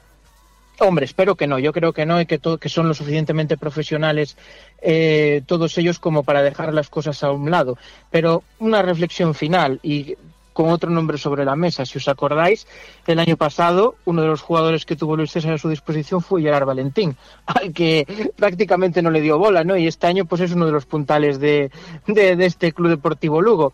[0.79, 1.59] Hombre, espero que no.
[1.59, 4.35] Yo creo que no y que, que son lo suficientemente profesionales
[4.81, 7.77] eh, todos ellos como para dejar las cosas a un lado.
[8.09, 10.15] Pero una reflexión final y
[10.53, 11.85] con otro nombre sobre la mesa.
[11.85, 12.67] Si os acordáis,
[13.07, 16.41] el año pasado uno de los jugadores que tuvo Luis César a su disposición fue
[16.41, 19.77] Gerard Valentín, al que prácticamente no le dio bola, ¿no?
[19.77, 21.71] Y este año pues es uno de los puntales de,
[22.07, 23.73] de, de este Club Deportivo Lugo.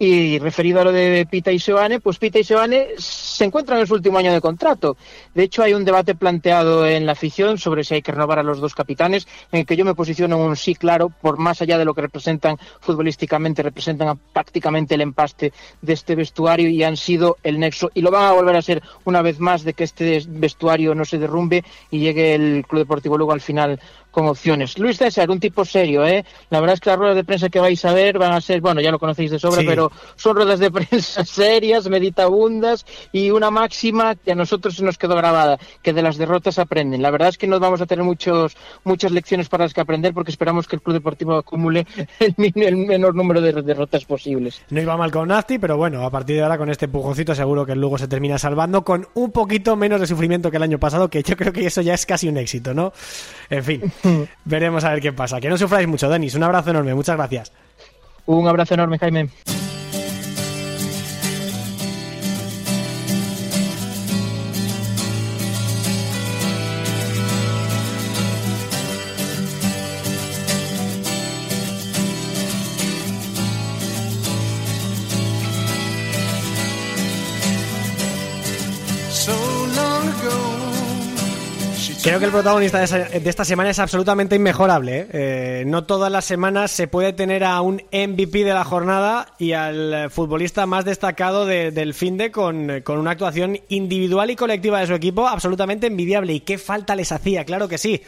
[0.00, 3.86] Y referido a lo de Pita y Seoane, pues Pita y Seoane se encuentran en
[3.86, 4.96] su último año de contrato.
[5.34, 8.44] De hecho, hay un debate planteado en la afición sobre si hay que renovar a
[8.44, 11.62] los dos capitanes, en el que yo me posiciono en un sí claro, por más
[11.62, 16.96] allá de lo que representan futbolísticamente, representan prácticamente el empaste de este vestuario y han
[16.96, 19.82] sido el nexo, y lo van a volver a ser una vez más, de que
[19.82, 23.80] este vestuario no se derrumbe y llegue el Club Deportivo luego al final
[24.18, 24.76] con opciones.
[24.78, 26.24] Luis César, un tipo serio, ¿eh?
[26.50, 28.60] La verdad es que las ruedas de prensa que vais a ver van a ser,
[28.60, 33.30] bueno, ya lo conocéis de sobra, pero pero son ruedas de prensa serias, meditabundas y
[33.30, 37.00] una máxima que a nosotros se nos quedó grabada, que de las derrotas aprenden.
[37.00, 40.12] La verdad es que no vamos a tener muchos, muchas lecciones para las que aprender
[40.14, 41.86] porque esperamos que el Club Deportivo acumule
[42.18, 44.62] el, el menor número de derrotas posibles.
[44.70, 47.64] No iba mal con Nasti, pero bueno, a partir de ahora con este empujoncito seguro
[47.64, 50.80] que el Lugo se termina salvando con un poquito menos de sufrimiento que el año
[50.80, 52.92] pasado, que yo creo que eso ya es casi un éxito, ¿no?
[53.48, 53.92] En fin,
[54.44, 55.40] veremos a ver qué pasa.
[55.40, 56.34] Que no sufráis mucho, Denis.
[56.34, 57.52] Un abrazo enorme, muchas gracias.
[58.26, 59.28] Un abrazo enorme, Jaime.
[82.02, 85.00] Creo que el protagonista de esta semana es absolutamente inmejorable.
[85.00, 85.06] ¿eh?
[85.12, 89.52] Eh, no todas las semanas se puede tener a un MVP de la jornada y
[89.52, 94.86] al futbolista más destacado del fin de con, con, una actuación individual y colectiva de
[94.86, 96.32] su equipo absolutamente envidiable.
[96.32, 97.44] ¿Y qué falta les hacía?
[97.44, 98.00] Claro que sí.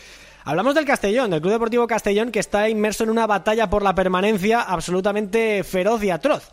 [0.44, 3.94] Hablamos del Castellón, del Club Deportivo Castellón, que está inmerso en una batalla por la
[3.94, 6.50] permanencia absolutamente feroz y atroz.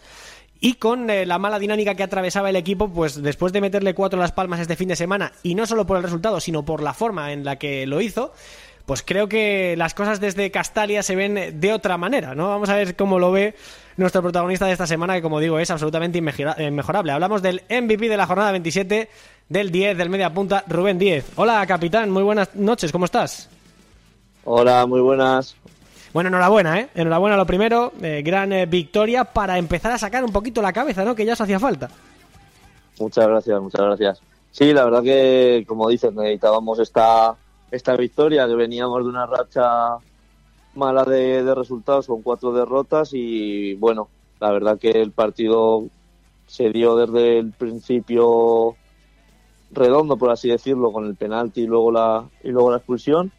[0.60, 4.20] Y con eh, la mala dinámica que atravesaba el equipo, pues después de meterle cuatro
[4.20, 6.94] las palmas este fin de semana, y no solo por el resultado, sino por la
[6.94, 8.34] forma en la que lo hizo,
[8.88, 12.48] pues creo que las cosas desde Castalia se ven de otra manera, ¿no?
[12.48, 13.54] Vamos a ver cómo lo ve
[13.98, 17.12] nuestro protagonista de esta semana, que como digo es absolutamente inmejorable.
[17.12, 19.10] Hablamos del MVP de la jornada 27,
[19.50, 21.34] del 10, del media punta, Rubén 10.
[21.36, 23.50] Hola, capitán, muy buenas noches, ¿cómo estás?
[24.46, 25.58] Hola, muy buenas.
[26.18, 26.90] Bueno, enhorabuena, ¿eh?
[26.96, 31.06] Enhorabuena lo primero, eh, gran eh, victoria para empezar a sacar un poquito la cabeza,
[31.06, 31.14] ¿no?
[31.14, 31.92] Que ya se hacía falta.
[33.00, 34.22] Muchas gracias, muchas gracias.
[34.50, 37.36] Sí, la verdad que, como dices, necesitábamos esta,
[37.70, 39.98] esta victoria, que veníamos de una racha
[40.74, 45.86] mala de, resultados con cuatro derrotas y, bueno, la verdad que el partido
[46.48, 48.76] se dio desde el principio
[49.70, 53.32] redondo, por así decirlo, con el penalti y luego la, y luego la expulsión.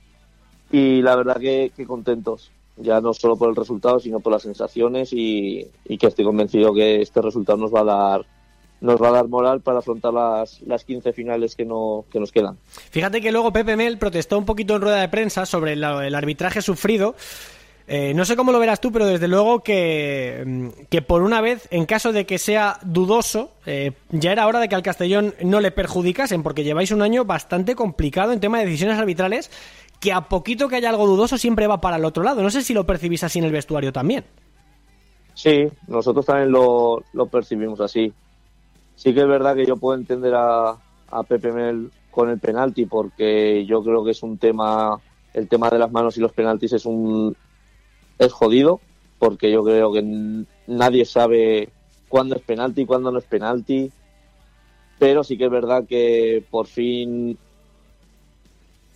[0.71, 5.11] Y la verdad que contentos ya no solo por el resultado, sino por las sensaciones
[5.13, 5.67] y,
[5.99, 8.27] que estoy convencido que este resultado nos va a dar
[8.81, 12.31] nos va a dar moral para afrontar las, las 15 finales que, no, que nos
[12.31, 12.59] quedan.
[12.91, 16.63] Fíjate que luego Pepe Mel protestó un poquito en rueda de prensa sobre el, arbitraje
[16.63, 17.17] sufrido.
[17.89, 21.41] Eh, no sé cómo lo verás tú, pero desde luego que, mm, que por una
[21.41, 25.35] vez, en caso de que sea dudoso, eh, ya era hora de que al Castellón
[25.43, 29.51] no le perjudicasen, porque lleváis un año bastante complicado en tema de decisiones arbitrales
[30.01, 32.43] que a poquito que haya algo dudoso siempre va para el otro lado.
[32.43, 34.25] No sé si lo percibís así en el vestuario también.
[35.35, 38.13] Sí, nosotros también lo, percibimos así.
[38.97, 40.77] Sí que es verdad que yo puedo entender a,
[41.11, 45.01] a Pepe Mel con el penalti porque yo creo que es un tema,
[45.35, 47.37] el tema de las manos y los penaltis es un
[48.19, 48.81] es jodido
[49.19, 51.71] porque yo creo que nadie sabe
[52.09, 53.91] cuándo es penalti y cuándo no es penalti.
[54.99, 57.39] Pero sí que es verdad que por fin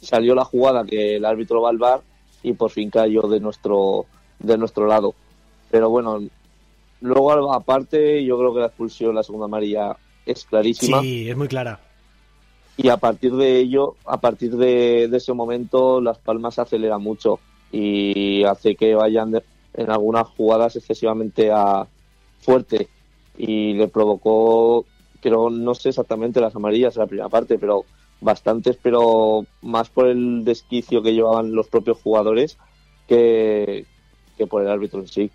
[0.02, 2.02] salió la jugada que el árbitro va al bar
[2.42, 4.06] y por fin cayó de nuestro,
[4.40, 5.14] de nuestro lado.
[5.70, 6.20] Pero bueno,
[7.00, 11.00] luego aparte yo creo que la expulsión, la segunda amarilla es clarísima.
[11.00, 11.80] Sí, es muy clara.
[12.76, 17.38] Y a partir de ello, a partir de, ese momento, Las Palmas se acelera mucho
[17.70, 19.40] y hace que vayan
[19.74, 21.86] en algunas jugadas excesivamente a
[22.40, 22.88] fuerte
[23.38, 24.84] y le provocó,
[25.20, 27.84] creo, no sé exactamente las amarillas en la primera parte, pero
[28.22, 32.56] bastantes, pero más por el desquicio que llevaban los propios jugadores
[33.06, 33.84] que,
[34.36, 35.30] que por el árbitro en sí.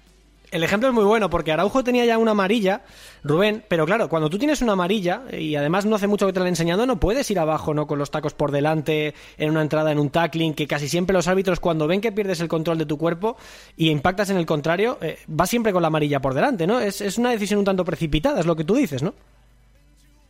[0.49, 2.83] El ejemplo es muy bueno porque Araujo tenía ya una amarilla,
[3.21, 6.39] Rubén, pero claro, cuando tú tienes una amarilla y además no hace mucho que te
[6.39, 7.85] la han enseñado, no puedes ir abajo, ¿no?
[7.85, 11.27] Con los tacos por delante, en una entrada, en un tackling, que casi siempre los
[11.27, 13.35] árbitros cuando ven que pierdes el control de tu cuerpo
[13.75, 16.79] y impactas en el contrario, eh, va siempre con la amarilla por delante, ¿no?
[16.79, 19.13] Es, es una decisión un tanto precipitada, es lo que tú dices, ¿no?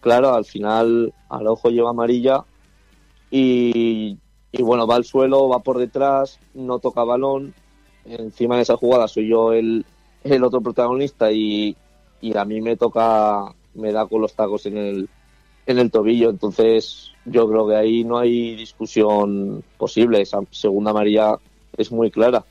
[0.02, 2.44] Claro, al final al ojo lleva amarilla
[3.30, 4.18] y,
[4.60, 7.54] bueno, va al suelo, va por detrás, no toca balón.
[8.06, 9.86] Encima de esa jugada soy yo el,
[10.24, 11.76] el otro protagonista y,
[12.22, 15.10] y a mí me toca, me da con los tacos en el,
[15.66, 16.30] en el tobillo.
[16.30, 20.22] Entonces yo creo que ahí no hay discusión posible.
[20.22, 21.38] Esa segunda amarilla
[21.76, 22.46] es muy clara.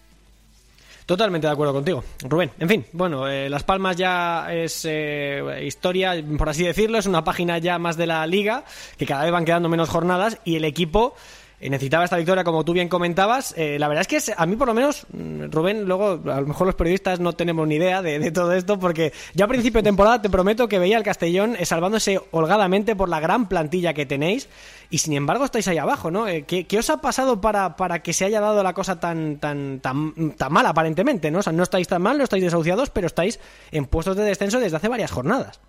[1.06, 2.50] Totalmente de acuerdo contigo, Rubén.
[2.58, 7.22] En fin, bueno, eh, Las Palmas ya es eh, historia, por así decirlo, es una
[7.22, 8.64] página ya más de la liga,
[8.98, 11.14] que cada vez van quedando menos jornadas y el equipo
[11.60, 13.54] necesitaba esta victoria, como tú bien comentabas.
[13.56, 16.46] Eh, la verdad es que a mí, por lo menos, mm, Rubén, luego a lo
[16.46, 19.84] mejor los periodistas no tenemos ni idea de, todo esto, porque ya a principio de
[19.84, 24.06] temporada te prometo que veía al Castellón eh, salvándose holgadamente por la gran plantilla que
[24.06, 24.48] tenéis,
[24.90, 26.26] y sin embargo estáis ahí abajo, ¿no?
[26.46, 30.32] ¿qué, os ha pasado para, para que se haya dado la cosa tan, tan, tan,
[30.36, 31.38] tan mal, aparentemente, ¿no?
[31.38, 33.40] O sea, no estáis tan mal, no estáis desahuciados, pero estáis
[33.70, 35.60] en puestos de descenso desde hace varias jornadas.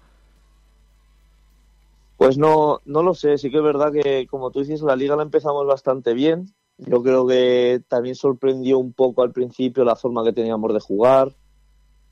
[2.17, 5.15] Pues no, no lo sé, sí que es verdad que como tú dices, la liga
[5.15, 6.47] la empezamos bastante bien.
[6.77, 11.35] Yo creo que también sorprendió un poco al principio la forma que teníamos de jugar,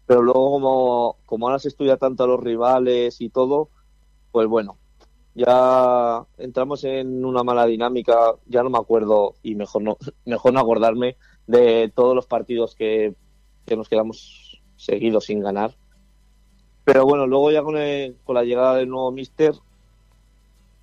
[0.05, 3.69] pero luego como, como ahora se estudia tanto a los rivales y todo,
[4.31, 4.77] pues bueno,
[5.33, 10.59] ya entramos en una mala dinámica, ya no me acuerdo y mejor no, mejor no
[10.59, 13.15] acordarme de todos los partidos que,
[13.65, 15.75] que nos quedamos seguidos sin ganar.
[16.83, 17.75] Pero bueno, luego ya con,
[18.23, 19.55] con la llegada del nuevo Mister,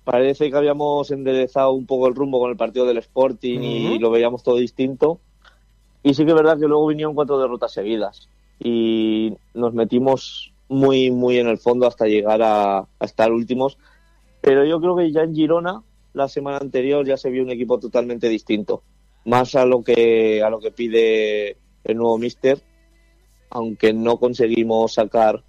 [0.03, 4.11] parece que habíamos enderezado un poco el rumbo con el partido del Sporting y lo
[4.11, 5.19] veíamos todo distinto.
[6.03, 8.27] Y sí que es verdad que luego vinieron cuatro derrotas seguidas
[8.59, 13.77] y nos metimos muy, muy en el fondo hasta llegar a, estar últimos.
[14.41, 15.81] Pero yo creo que ya en Girona,
[16.13, 18.83] la semana anterior, ya se vio un equipo totalmente distinto.
[19.25, 22.61] Más a lo que, a lo que pide el nuevo Mister,
[23.49, 25.43] aunque no conseguimos sacar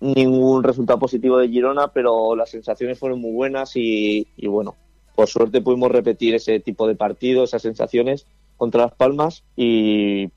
[0.00, 4.76] ningún resultado positivo de Girona, pero las sensaciones fueron muy buenas y, bueno,
[5.14, 8.26] por suerte pudimos repetir ese tipo de partido, esas sensaciones
[8.56, 10.28] contra Las Palmas y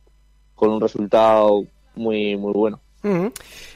[0.55, 1.63] con un resultado
[1.95, 2.79] muy, muy bueno.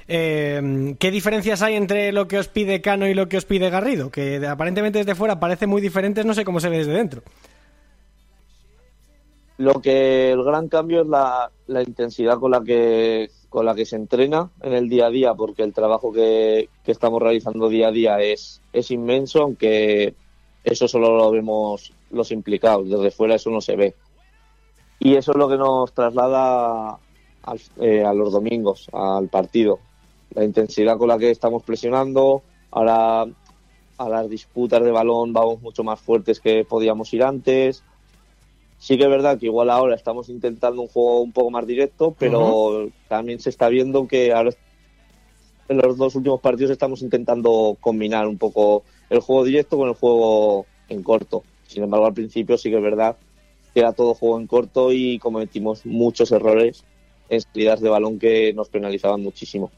[0.08, 3.70] Eh, ¿Qué diferencias hay entre lo que os pide Cano y lo que os pide
[3.70, 4.12] Garrido?
[4.12, 7.24] Que aparentemente desde fuera parecen muy diferentes, no sé cómo se ve desde dentro.
[9.58, 13.86] Lo que el gran cambio es la, la intensidad con la que con la que
[13.86, 17.92] se entrena en el día a día, porque el trabajo que, estamos realizando día a
[17.92, 20.14] día es, es inmenso, aunque
[20.66, 23.96] eso solo lo vemos los implicados, desde fuera eso no se ve.
[25.00, 27.00] Y eso es lo que nos traslada
[27.80, 29.80] eh, a los domingos, al partido.
[30.32, 35.82] La intensidad con la que estamos presionando, ahora a las disputas de balón vamos mucho
[35.82, 37.86] más fuertes que podíamos ir antes,
[38.78, 42.16] Sí que es verdad que igual ahora estamos intentando un juego un poco más directo,
[42.18, 44.52] pero también se está viendo que ahora
[45.68, 49.96] en los dos últimos partidos estamos intentando combinar un poco el juego directo con el
[49.96, 51.44] juego en corto.
[51.68, 53.16] Sin embargo, al principio sí que es verdad
[53.74, 56.84] que era todo juego en corto y cometimos muchos errores
[57.30, 59.72] en salidas de balón que nos penalizaban muchísimo.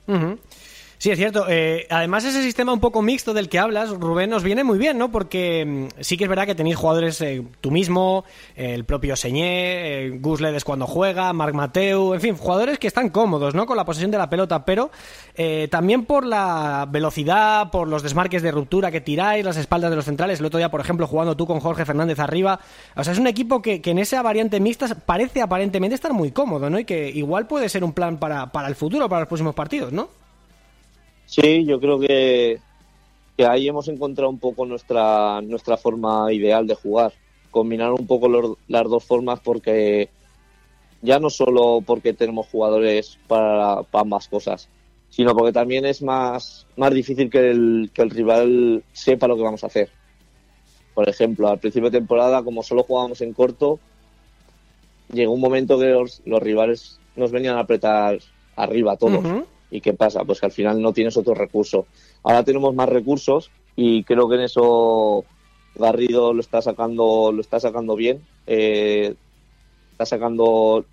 [1.00, 1.46] Sí, es cierto.
[1.48, 4.98] Eh, además, ese sistema un poco mixto del que hablas, Rubén, nos viene muy bien,
[4.98, 5.12] ¿no?
[5.12, 10.06] Porque mm, sí que es verdad que tenéis jugadores, eh, tú mismo, el propio Señé,
[10.06, 13.68] eh, Gus Ledes cuando juega, Marc Mateu, en fin, jugadores que están cómodos, ¿no?
[13.68, 14.90] Con la posesión de la pelota, pero
[15.70, 20.06] también por la velocidad, por los desmarques de ruptura que tiráis, las espaldas de los
[20.06, 20.40] centrales.
[20.40, 22.60] El otro día, por ejemplo, jugando tú con Jorge Fernández arriba.
[22.96, 26.72] O sea, es un equipo que, en esa variante mixta parece aparentemente estar muy cómodo,
[26.72, 26.80] ¿no?
[26.80, 29.94] Y que igual puede ser un plan para, para el futuro, para los próximos partidos,
[29.94, 30.10] ¿no?
[31.28, 32.60] Sí, yo creo que,
[33.38, 37.14] que ahí hemos encontrado un poco nuestra, nuestra forma ideal de jugar.
[37.52, 40.10] Combinar un poco las dos formas porque
[41.02, 44.70] ya no solo porque tenemos jugadores para, ambas cosas,
[45.10, 49.44] sino porque también es más, más difícil que el, que el rival sepa lo que
[49.44, 49.90] vamos a hacer.
[50.94, 53.80] Por ejemplo, al principio de temporada, como solo jugábamos en corto,
[55.12, 58.18] llegó un momento que los, rivales nos venían a apretar
[58.56, 59.24] arriba todos.
[59.70, 60.24] ¿Y qué pasa?
[60.24, 61.88] Pues que al final no tienes otro recurso.
[62.24, 65.26] Ahora tenemos más recursos y creo que en eso
[65.76, 68.22] Garrido lo está sacando, lo está sacando bien.
[68.46, 69.14] Eh,
[69.92, 70.86] está sacando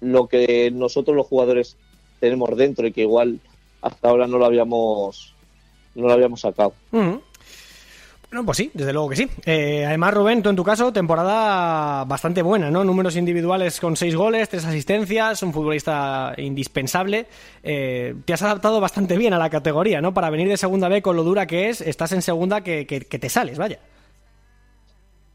[0.00, 1.76] lo que nosotros los jugadores
[2.20, 3.40] tenemos dentro y que igual
[3.80, 5.34] hasta ahora no lo habíamos
[5.94, 6.74] no lo habíamos sacado.
[8.32, 9.28] No, pues sí, desde luego que sí.
[9.44, 12.82] Eh, además, Rubén, tú en tu caso, temporada bastante buena, ¿no?
[12.82, 17.26] Números individuales con seis goles, tres asistencias, un futbolista indispensable.
[17.62, 20.14] Eh, te has adaptado bastante bien a la categoría, ¿no?
[20.14, 23.00] Para venir de segunda B con lo dura que es, estás en segunda que, que,
[23.00, 23.78] te sales, vaya.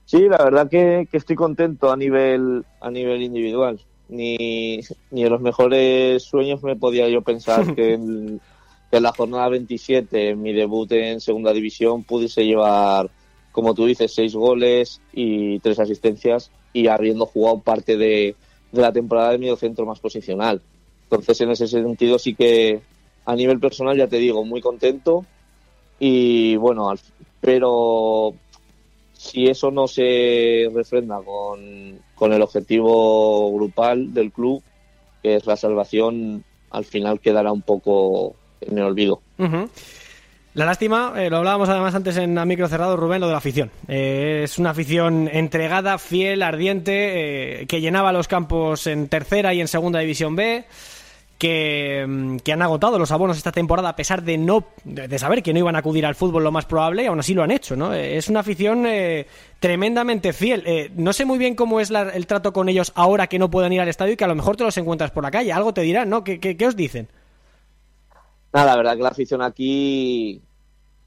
[0.06, 3.80] Sí, la verdad que, estoy contento a nivel, a nivel individual.
[4.10, 4.80] Ni,
[5.12, 8.40] ni en los mejores sueños me podía yo pensar que
[8.90, 13.10] que en la jornada 27, mi debut en segunda división, pudiese llevar,
[13.52, 18.36] como tú dices, seis goles y tres asistencias y habiendo jugado parte de,
[18.72, 20.62] la temporada de medio centro más posicional.
[21.04, 22.82] Entonces, en ese sentido, sí que
[23.26, 25.26] a nivel personal, ya te digo, muy contento.
[26.00, 26.94] Y bueno,
[27.42, 28.36] pero
[29.14, 34.62] si eso no se refrenda con, con el objetivo grupal del club,
[35.24, 38.36] que es la salvación, al final quedará un poco
[38.72, 39.22] me olvido.
[40.54, 43.38] La lástima, eh, lo hablábamos además antes en a micro cerrado, Rubén, lo de la
[43.38, 43.70] afición.
[43.88, 49.62] Eh, es una afición entregada, fiel, ardiente, eh, que llenaba los campos en tercera y
[49.62, 50.66] en segunda división B.
[51.38, 55.44] Que, mm, que han agotado los abonos esta temporada a pesar de no de, saber
[55.44, 57.52] que no iban a acudir al fútbol lo más probable y aún así lo han
[57.52, 58.88] hecho no es una afición
[59.60, 63.52] tremendamente fiel no sé muy bien cómo es el trato con ellos ahora que no
[63.52, 65.52] pueden ir al estadio y que a lo mejor te los encuentras por la calle
[65.54, 67.08] algo te dirán no qué, qué- qué os dicen
[68.54, 70.42] Nada, la verdad que la afición aquí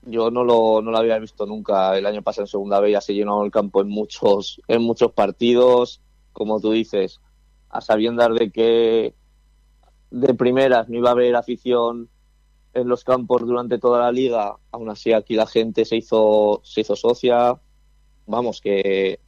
[0.02, 1.96] yo no lo, no había visto nunca.
[1.96, 5.12] El año pasado en segunda B ya se llenó el campo en muchos, en muchos
[5.12, 6.00] partidos,
[6.32, 7.20] como tú dices,
[7.68, 9.14] a sabiendas de que
[10.10, 12.08] de primeras no iba a haber afición
[12.72, 16.82] en los campos durante toda la liga, aún así aquí la gente se hizo, se
[16.82, 17.60] hizo socia.
[18.26, 19.18] Vamos, que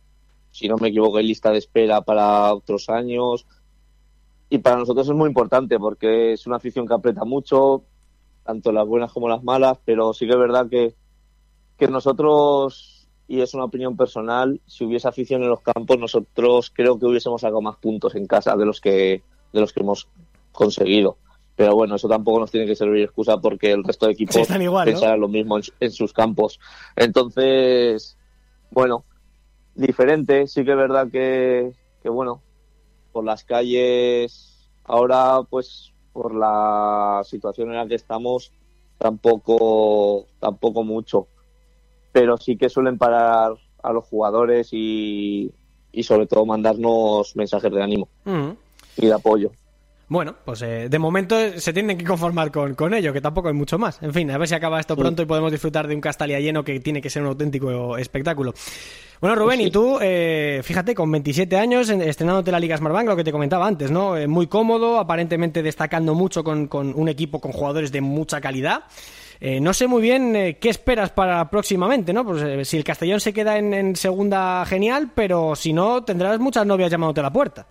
[0.50, 3.46] si no me equivoco hay lista de espera para otros años.
[4.48, 7.84] Y para nosotros es muy importante porque es una afición que aprieta mucho,
[8.44, 10.94] tanto las buenas como las malas, pero sí que es verdad que,
[11.78, 16.98] que nosotros, y es una opinión personal, si hubiese afición en los campos, nosotros creo
[16.98, 20.08] que hubiésemos sacado más puntos en casa de los que, de los que hemos
[20.52, 21.16] conseguido.
[21.54, 24.62] Pero bueno, eso tampoco nos tiene que servir excusa porque el resto de equipos Sí,
[24.62, 24.92] igual, ¿no?
[24.92, 26.58] pensarán lo mismo en, en sus campos.
[26.96, 28.16] Entonces,
[28.70, 29.04] bueno,
[29.74, 32.42] diferente, sí que es verdad que, que bueno,
[33.12, 38.52] por las calles ahora pues por la situación en la que estamos
[38.98, 41.26] tampoco tampoco mucho
[42.12, 45.50] pero sí que suelen parar a los jugadores y,
[45.90, 48.56] y sobre todo mandarnos mensajes de ánimo Ujú.
[48.96, 49.50] y de apoyo
[50.12, 53.54] Bueno, pues eh, de momento se tienen que conformar con, con ello, que tampoco hay
[53.54, 53.98] mucho más.
[54.02, 56.62] En fin, a ver si acaba esto pronto y podemos disfrutar de un Castalia lleno
[56.62, 58.52] que tiene que ser un auténtico espectáculo.
[59.22, 63.16] Bueno, Rubén, y tú, eh, fíjate, con 27 años, en- estrenándote la Liga Smartbank, lo
[63.16, 64.14] que te comentaba antes, ¿no?
[64.14, 68.82] Eh, muy cómodo, aparentemente destacando mucho con, con un equipo con jugadores de mucha calidad.
[69.40, 72.22] Eh, no sé muy bien eh, qué esperas para próximamente, ¿no?
[72.26, 76.38] Pues eh, si el Castellón se queda en, en segunda, genial, pero si no, tendrás
[76.38, 77.66] muchas novias llamándote a la puerta.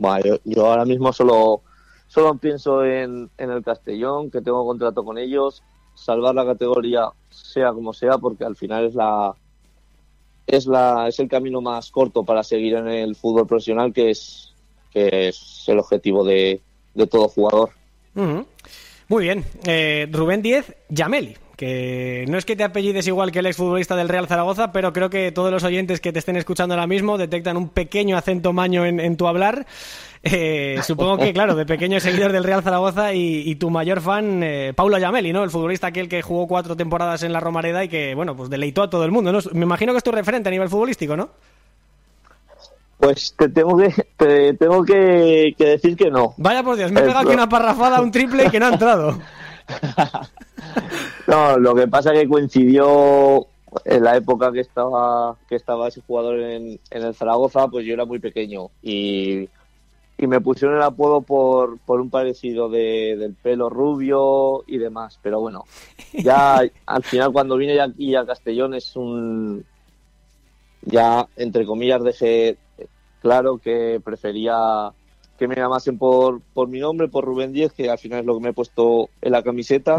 [0.00, 1.60] Bueno, yo, yo ahora mismo solo,
[2.08, 5.62] solo pienso en, en el Castellón, que tengo contrato con ellos,
[5.94, 9.34] salvar la categoría sea como sea, porque al final es la
[10.46, 14.54] es la es el camino más corto para seguir en el fútbol profesional, que es
[14.90, 16.62] que es el objetivo de,
[16.94, 17.70] de todo jugador.
[18.14, 19.44] Muy bien.
[19.66, 21.36] Eh, Rubén Díez, Yameli.
[21.60, 25.10] Que no es que te apellides igual que el exfutbolista del Real Zaragoza, pero creo
[25.10, 28.86] que todos los oyentes que te estén escuchando ahora mismo detectan un pequeño acento maño
[28.86, 29.66] en, en tu hablar.
[30.22, 34.42] Eh, supongo que, claro, de pequeño seguidor del Real Zaragoza y, y tu mayor fan,
[34.42, 35.44] eh, Paulo Yameli, ¿no?
[35.44, 38.84] El futbolista aquel que jugó cuatro temporadas en la Romareda y que, bueno, pues deleitó
[38.84, 39.40] a todo el mundo, ¿no?
[39.52, 41.28] Me imagino que es tu referente a nivel futbolístico, ¿no?
[42.96, 46.32] Pues te tengo que te tengo que, que decir que no.
[46.38, 48.64] Vaya por Dios, me he El pegado aquí una parrafada, un triple y que no
[48.64, 49.18] ha entrado.
[51.26, 53.46] No, lo que pasa es que coincidió
[53.84, 58.04] en la época que estaba que estaba ese jugador en, el Zaragoza, pues yo era
[58.04, 59.48] muy pequeño y,
[60.18, 65.18] me pusieron el apodo por, un parecido de, del pelo rubio y demás.
[65.22, 65.64] Pero bueno,
[66.12, 69.64] ya al final cuando vine aquí a Castellón es un
[70.82, 72.58] ya entre comillas dejé
[73.22, 74.92] claro que prefería
[75.40, 78.36] que me llamasen por, por mi nombre, por Rubén Díez, que al final es lo
[78.36, 79.98] que me he puesto en la camiseta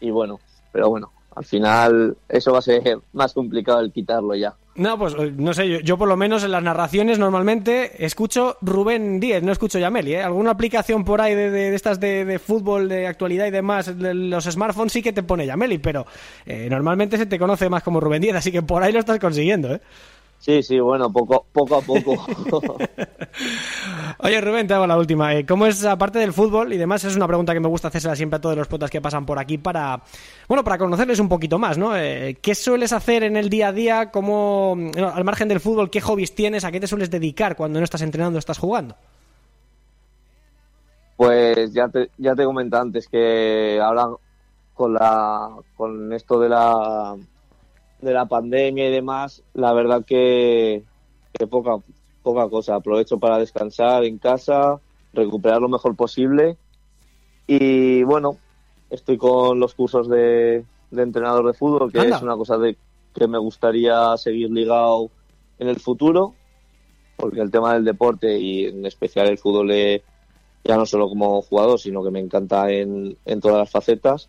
[0.00, 0.38] y bueno,
[0.70, 4.54] pero bueno, al final eso va a ser más complicado el quitarlo ya.
[4.76, 8.58] No, pues eh, no sé, yo, yo por lo menos en las narraciones normalmente escucho
[8.60, 10.22] Rubén Díez, no escucho Yameli, ¿eh?
[10.22, 13.98] Alguna aplicación por ahí de, de- de estas de, de fútbol, de actualidad y demás,
[13.98, 16.04] de los smartphones sí que te pone Yameli, pero
[16.44, 19.18] eh, normalmente se te conoce más como Rubén Díez, así que por ahí lo estás
[19.18, 19.80] consiguiendo, ¿eh?
[20.38, 22.14] Sí, sí, bueno, poco, poco a poco.
[24.18, 25.34] Oye, Rubén, te hago la última.
[25.34, 28.14] Eh, ¿Cómo es, aparte del fútbol y demás, es una pregunta que me gusta hacérsela
[28.14, 30.00] siempre a todos los potas que pasan por aquí para,
[30.46, 31.96] bueno, para conocerles un poquito más, ¿no?
[31.96, 34.10] Eh, ¿Qué sueles hacer en el día a día?
[34.10, 36.64] ¿Cómo, al margen del fútbol, qué hobbies tienes?
[36.64, 38.94] ¿A qué te sueles dedicar cuando no estás entrenando o estás jugando?
[41.16, 44.08] Pues ya te, ya te comenté antes que ahora
[44.74, 47.16] con la con esto de la
[48.00, 50.84] de la pandemia y demás, la verdad que,
[51.32, 51.78] que poca
[52.22, 52.74] poca cosa.
[52.74, 54.80] Aprovecho para descansar en casa,
[55.12, 56.58] recuperar lo mejor posible
[57.46, 58.38] y bueno,
[58.90, 62.16] estoy con los cursos de, de entrenador de fútbol, que Anda.
[62.16, 62.76] es una cosa de
[63.14, 65.10] que me gustaría seguir ligado
[65.58, 66.34] en el futuro,
[67.16, 69.70] porque el tema del deporte y en especial el fútbol
[70.64, 74.28] ya no solo como jugador, sino que me encanta en, en todas las facetas.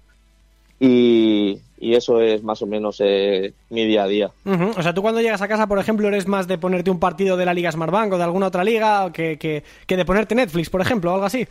[0.79, 4.31] Y, y eso es más o menos eh, mi día a día.
[4.77, 7.35] O sea, tú cuando llegas a casa, por ejemplo, eres más de ponerte un partido
[7.37, 10.69] de la Liga Smartbank o de alguna otra liga que, que, que de ponerte Netflix,
[10.69, 11.47] por ejemplo, o algo así.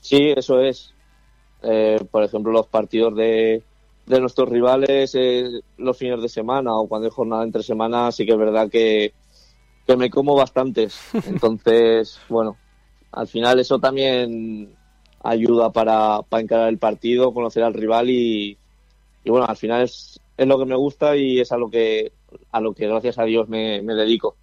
[0.00, 0.94] Sí, eso es.
[1.62, 3.62] eh, por ejemplo, los partidos de,
[4.06, 8.26] de nuestros rivales eh, los fines de semana o cuando hay jornada entre semanas, sí
[8.26, 9.14] que es verdad que,
[9.86, 10.98] que me como bastantes.
[11.26, 12.58] Entonces, bueno,
[13.12, 14.76] al final eso también
[15.22, 18.56] ayuda para, para encarar el partido, conocer al rival y,
[19.24, 22.12] y bueno, al final es, es lo que me gusta y es a lo que,
[22.50, 24.36] a lo que gracias a Dios me, me dedico.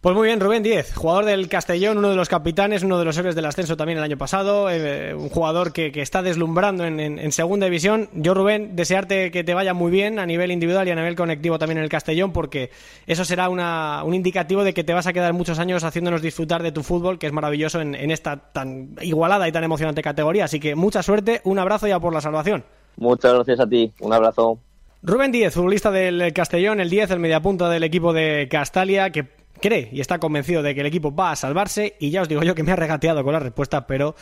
[0.00, 3.18] Pues muy bien, Rubén Díez, jugador del Castellón, uno de los capitanes, uno de los
[3.18, 6.98] héroes del ascenso también el año pasado, eh, un jugador que, que está deslumbrando en,
[7.00, 8.08] en- en segunda división.
[8.14, 11.58] Yo, Rubén, desearte que te vaya muy bien a nivel individual y a nivel conectivo
[11.58, 12.70] también en el Castellón, porque
[13.06, 16.62] eso será una- un indicativo de que te vas a quedar muchos años haciéndonos disfrutar
[16.62, 20.46] de tu fútbol, que es maravilloso en, en esta tan igualada y tan emocionante categoría.
[20.46, 22.64] Así que mucha suerte, un abrazo ya por la salvación.
[22.96, 24.58] Muchas gracias a ti, un abrazo.
[25.02, 29.88] Rubén Díez, futbolista del Castellón, el 10, el mediapunta del equipo de Castalia, que cree
[29.92, 31.96] y está convencido de que el equipo va a salvarse.
[32.00, 34.14] Y ya os digo yo que me ha regateado con la respuesta, pero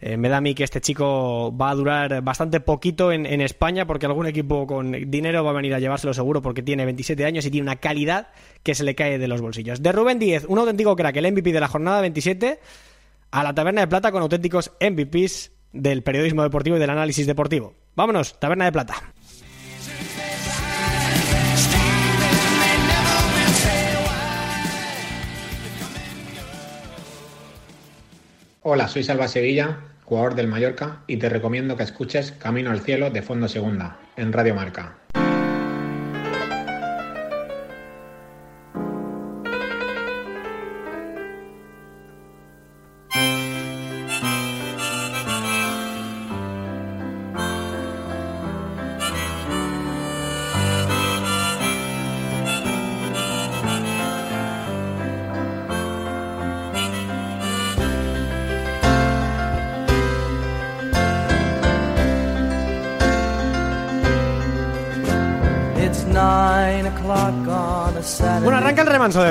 [0.00, 3.40] eh, me da a mí que este chico va a durar bastante poquito en, en
[3.40, 7.24] España, porque algún equipo con dinero va a venir a llevárselo seguro, porque tiene 27
[7.24, 8.28] años y tiene una calidad
[8.62, 9.82] que se le cae de los bolsillos.
[9.82, 12.60] De Rubén Díez, un auténtico crack, el MVP de la jornada 27,
[13.30, 17.74] a la Taberna de Plata con auténticos MVPs del periodismo deportivo y del análisis deportivo.
[17.94, 19.12] Vámonos, Taberna de Plata.
[28.70, 33.08] Hola, soy Salva Sevilla, jugador del Mallorca, y te recomiendo que escuches Camino al Cielo
[33.08, 34.98] de Fondo Segunda, en Radio Marca.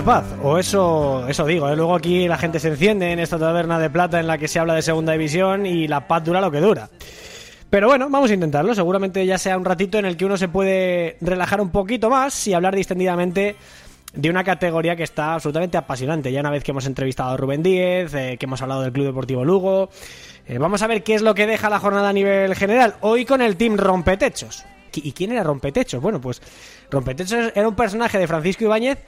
[0.07, 1.75] Paz, o eso, eso digo, ¿eh?
[1.75, 4.57] luego aquí la gente se enciende en esta taberna de plata en la que se
[4.57, 6.89] habla de segunda división y la paz dura lo que dura.
[7.69, 10.47] Pero bueno, vamos a intentarlo, seguramente ya sea un ratito en el que uno se
[10.47, 13.57] puede relajar un poquito más y hablar distendidamente
[14.13, 16.31] de una categoría que está absolutamente apasionante.
[16.31, 19.07] Ya una vez que hemos entrevistado a Rubén Díez, eh, que hemos hablado del Club
[19.07, 19.89] Deportivo Lugo,
[20.47, 22.95] eh, vamos a ver qué es lo que deja la jornada a nivel general.
[23.01, 24.63] Hoy con el team Rompetechos.
[24.93, 26.01] ¿Y quién era Rompetechos?
[26.01, 26.41] Bueno, pues
[26.89, 28.99] Rompetechos era un personaje de Francisco Ibáñez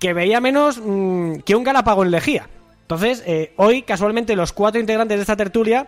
[0.00, 2.48] que veía menos mm, que un Galápago en Lejía.
[2.82, 5.86] Entonces, eh, hoy, casualmente, los cuatro integrantes de esta tertulia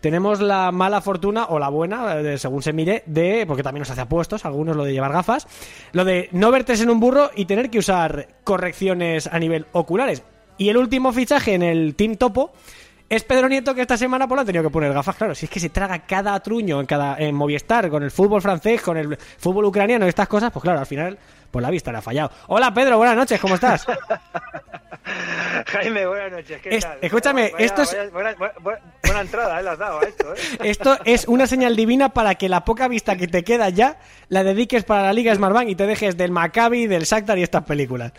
[0.00, 3.90] tenemos la mala fortuna, o la buena, eh, según se mire, de, porque también nos
[3.90, 5.46] hace apuestos, algunos lo de llevar gafas,
[5.92, 10.22] lo de no vertes en un burro y tener que usar correcciones a nivel oculares.
[10.56, 12.52] Y el último fichaje en el Team Topo
[13.10, 15.34] es Pedro Nieto que esta semana pues, le han tenido que poner gafas, claro.
[15.34, 18.80] Si es que se traga cada truño en cada en Movistar, con el fútbol francés,
[18.80, 21.18] con el fútbol ucraniano y estas cosas, pues claro, al final,
[21.50, 22.30] pues la vista le ha fallado.
[22.46, 23.84] Hola Pedro, buenas noches, ¿cómo estás?
[25.66, 26.60] Jaime, buenas noches.
[26.62, 26.98] ¿Qué Es- tal?
[27.02, 29.62] escúchame, esto es- buena, buena- buena- buena entrada, ¿eh?
[29.64, 30.38] Le has dado a esto, ¿eh?
[30.70, 33.98] Esto es una señal divina para que la poca vista que te queda ya
[34.28, 37.64] la dediques para la Liga Smartbank y te dejes del Maccabi, del Shakhtar y estas
[37.64, 38.12] películas.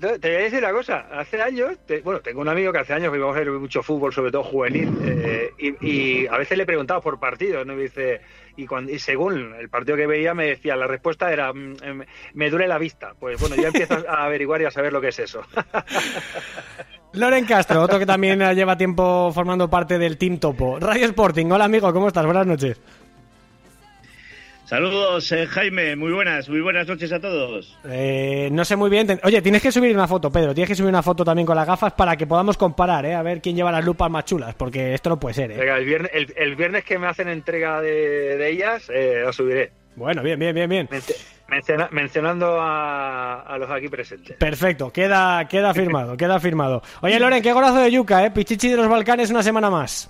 [0.00, 1.06] Te voy a decir una cosa.
[1.12, 3.82] Hace años, te- bueno, tengo un amigo que hace años que íbamos a ver mucho
[3.82, 7.74] fútbol, sobre todo juvenil, eh, y, a veces le preguntaba por partidos, ¿no?
[7.74, 8.20] Y dice,
[8.56, 12.04] y, cuando, y según el partido que veía, me decía, la respuesta era, mm, em,
[12.32, 13.12] me duele la vista.
[13.20, 15.42] Pues bueno, ya empiezo a averiguar y a saber lo que es eso.
[17.12, 20.78] Loren Castro, otro que también lleva tiempo formando parte del Team Topo.
[20.78, 22.24] Radio Sporting, hola amigo, ¿cómo estás?
[22.24, 22.80] Buenas noches.
[24.70, 25.96] Saludos, eh, Jaime.
[25.96, 27.76] Muy buenas, muy buenas noches a todos.
[27.90, 29.18] Eh, no sé muy bien.
[29.24, 30.54] Oye, tienes que subir una foto, Pedro.
[30.54, 33.16] Tienes que subir una foto también con las gafas para que podamos comparar, ¿eh?
[33.16, 35.56] A ver quién lleva las lupas más chulas, porque esto no puede ser, ¿eh?
[35.56, 39.32] Venga, el viernes, el, el viernes que me hacen entrega de, de ellas, eh, lo
[39.32, 39.72] subiré.
[39.96, 40.86] Bueno, bien, bien, bien, bien.
[40.88, 41.16] Menci-
[41.48, 44.36] menciona- mencionando a, a los aquí presentes.
[44.36, 46.80] Perfecto, queda, queda firmado, queda firmado.
[47.02, 48.30] Oye, Loren, qué golazo de yuca, ¿eh?
[48.30, 50.08] Pichichi de los Balcanes una semana más.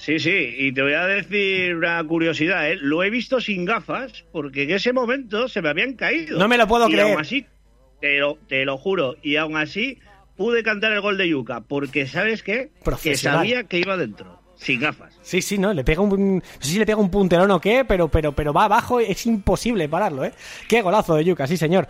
[0.00, 2.76] Sí, sí, y te voy a decir una curiosidad, ¿eh?
[2.80, 6.38] Lo he visto sin gafas porque en ese momento se me habían caído.
[6.38, 7.08] No me lo puedo y creer.
[7.08, 7.44] aún así,
[8.00, 9.98] te lo, te lo juro, y aún así
[10.38, 12.70] pude cantar el gol de Yuca porque, ¿sabes qué?
[13.02, 15.12] Que sabía que iba dentro, sin gafas.
[15.22, 16.36] Sí, sí, no, le pega un.
[16.36, 19.24] No sé si le pega un punterón o qué, pero, pero, pero va abajo, es
[19.24, 20.32] imposible pararlo, ¿eh?
[20.68, 21.88] Qué golazo de Yuca, sí, señor.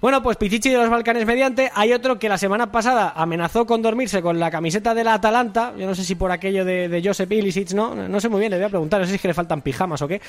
[0.00, 1.70] Bueno, pues Pichichi de los Balcanes mediante.
[1.74, 5.74] Hay otro que la semana pasada amenazó con dormirse con la camiseta de la Atalanta.
[5.76, 7.94] Yo no sé si por aquello de, de Josep Ilicic, ¿no?
[7.94, 9.62] No sé muy bien, le voy a preguntar, no sé si es que le faltan
[9.62, 10.20] pijamas o qué.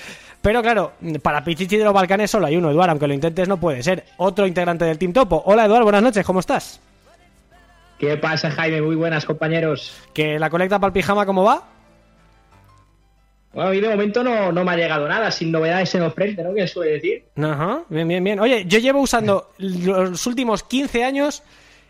[0.41, 3.59] Pero claro, para Pichichi de los Balcanes solo hay uno, Eduardo, aunque lo intentes no
[3.59, 4.05] puede ser.
[4.17, 5.43] Otro integrante del Team Topo.
[5.45, 6.79] Hola, Eduardo, buenas noches, ¿cómo estás?
[7.99, 8.81] ¿Qué pasa, Jaime?
[8.81, 9.95] Muy buenas, compañeros.
[10.13, 11.74] ¿Que la colecta para el pijama cómo va?
[13.55, 16.11] Bueno, a mí de momento no, no me ha llegado nada, sin novedades en el
[16.11, 16.53] frente, ¿no?
[16.53, 17.23] Que suele decir.
[17.41, 18.39] Ajá, bien, bien, bien.
[18.39, 21.41] Oye, yo llevo usando los últimos 15 años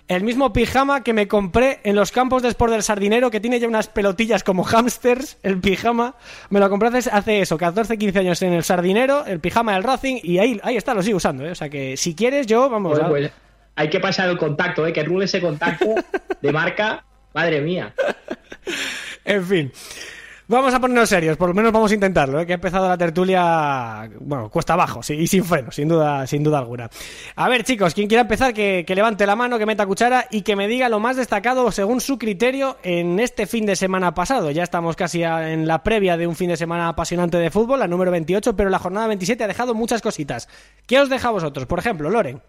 [0.08, 3.60] el mismo pijama que me compré en los campos de Sport del Sardinero, que tiene
[3.60, 6.14] ya unas pelotillas como hamsters, el pijama.
[6.52, 9.82] Me lo compré hace, hace eso, 14, 15 años en el Sardinero, el pijama del
[9.84, 11.44] Racing, y ahí, ahí está, lo sigo usando.
[11.44, 11.50] ¿eh?
[11.50, 12.92] O sea que si quieres, yo, vamos.
[12.94, 13.32] Pues, a- pues,
[13.76, 14.94] hay que pasar el contacto, ¿eh?
[14.94, 15.96] Que rule ese contacto
[16.40, 17.04] de marca.
[17.34, 17.92] Madre mía.
[19.28, 19.72] En fin.
[20.48, 22.46] Vamos a ponernos serios, por lo menos vamos a intentarlo, ¿eh?
[22.46, 26.44] que ha empezado la tertulia, bueno, cuesta abajo, sí, y sin freno, sin duda, sin
[26.44, 26.88] duda alguna.
[27.36, 30.56] A ver, chicos, quien quiera empezar, que, levante la mano, que meta cuchara y que
[30.56, 34.52] me diga lo más destacado según su criterio en este fin de semana pasado.
[34.52, 37.88] Ya estamos casi en la previa de un fin de semana apasionante de fútbol, la
[37.88, 40.48] número 28, pero la jornada 27 ha dejado muchas cositas.
[40.86, 41.66] ¿Qué os deja a vosotros?
[41.66, 42.40] Por ejemplo, Loren.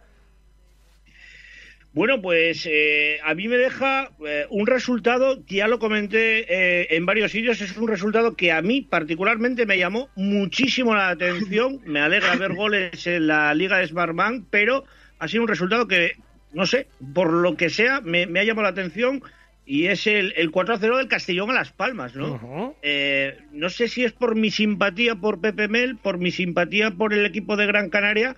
[1.97, 6.89] Bueno, pues eh, a mí me deja eh, un resultado que ya lo comenté eh,
[6.91, 11.81] en varios sitios, es un resultado que a mí particularmente me llamó muchísimo la atención,
[11.87, 14.85] me alegra ver goles en la Liga de Smartbank, pero
[15.19, 16.17] ha sido un resultado que,
[16.53, 19.23] no sé, por lo que sea, me, me ha llamado la atención
[19.65, 22.77] y es el, el 4-0 del Castellón a Las Palmas, ¿no?
[22.83, 27.15] Eh, no sé si es por mi simpatía por Pepe Mel, por mi simpatía por
[27.15, 28.37] el equipo de Gran Canaria,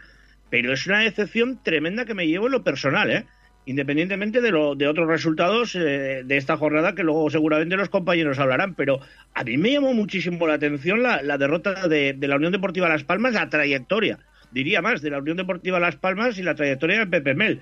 [0.48, 3.26] pero es una decepción tremenda que me llevo en lo personal, ¿eh?
[3.68, 8.38] Independientemente de, lo, de otros resultados eh, de esta jornada que luego seguramente los compañeros
[8.38, 8.98] hablarán, pero
[9.34, 12.88] a mí me llamó muchísimo la atención la, la derrota de, de la Unión Deportiva
[12.88, 14.20] Las Palmas, la trayectoria,
[14.52, 17.60] diría más, de la Unión Deportiva Las Palmas y la trayectoria de Pepe Mel.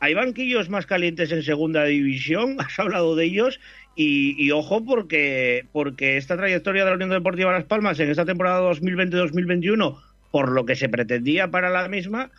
[0.00, 3.60] Hay banquillos más calientes en segunda división, has hablado de ellos,
[3.94, 8.24] y, y ojo porque, porque esta trayectoria de la Unión Deportiva Las Palmas en esta
[8.24, 10.00] temporada 2020-2021,
[10.32, 12.32] por lo que se pretendía para la misma,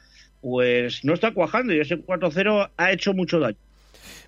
[0.46, 3.58] pues no está cuajando y ese 4-0 ha hecho mucho daño.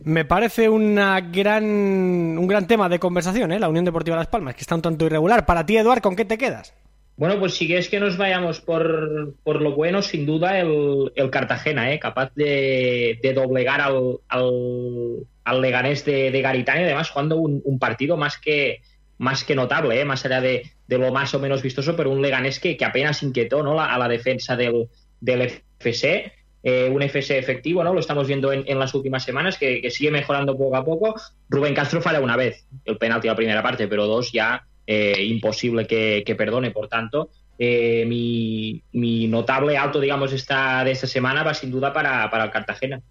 [0.03, 3.59] Me parece una gran, un gran tema de conversación, ¿eh?
[3.59, 5.45] la Unión Deportiva Las Palmas, que está un tanto irregular.
[5.45, 6.73] Para ti, Eduard, ¿con qué te quedas?
[7.17, 11.29] Bueno, pues si quieres que nos vayamos por, por lo bueno, sin duda el, el
[11.29, 11.99] Cartagena, ¿eh?
[11.99, 17.77] capaz de, de doblegar al, al, al Leganés de, de Garitano además jugando un, un
[17.77, 18.81] partido más que,
[19.19, 20.05] más que notable, ¿eh?
[20.05, 23.21] más allá de, de lo más o menos vistoso, pero un Leganés que, que apenas
[23.21, 23.75] inquietó ¿no?
[23.75, 24.87] la, a la defensa del,
[25.21, 25.41] del
[25.79, 26.33] FC.
[26.63, 27.93] Eh, un FC efectivo, ¿no?
[27.93, 31.15] Lo estamos viendo en, en las últimas semanas, que, que, sigue mejorando poco a poco.
[31.49, 35.23] Rubén Castro falla una vez el penalti a la primera parte, pero dos ya eh,
[35.23, 36.71] imposible que, que, perdone.
[36.71, 41.93] Por tanto, eh, mi, mi, notable alto, digamos, esta, de esta semana va sin duda
[41.93, 43.01] para, para el Cartagena.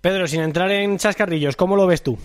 [0.00, 2.18] Pedro, sin entrar en chascarrillos, ¿cómo lo ves tú?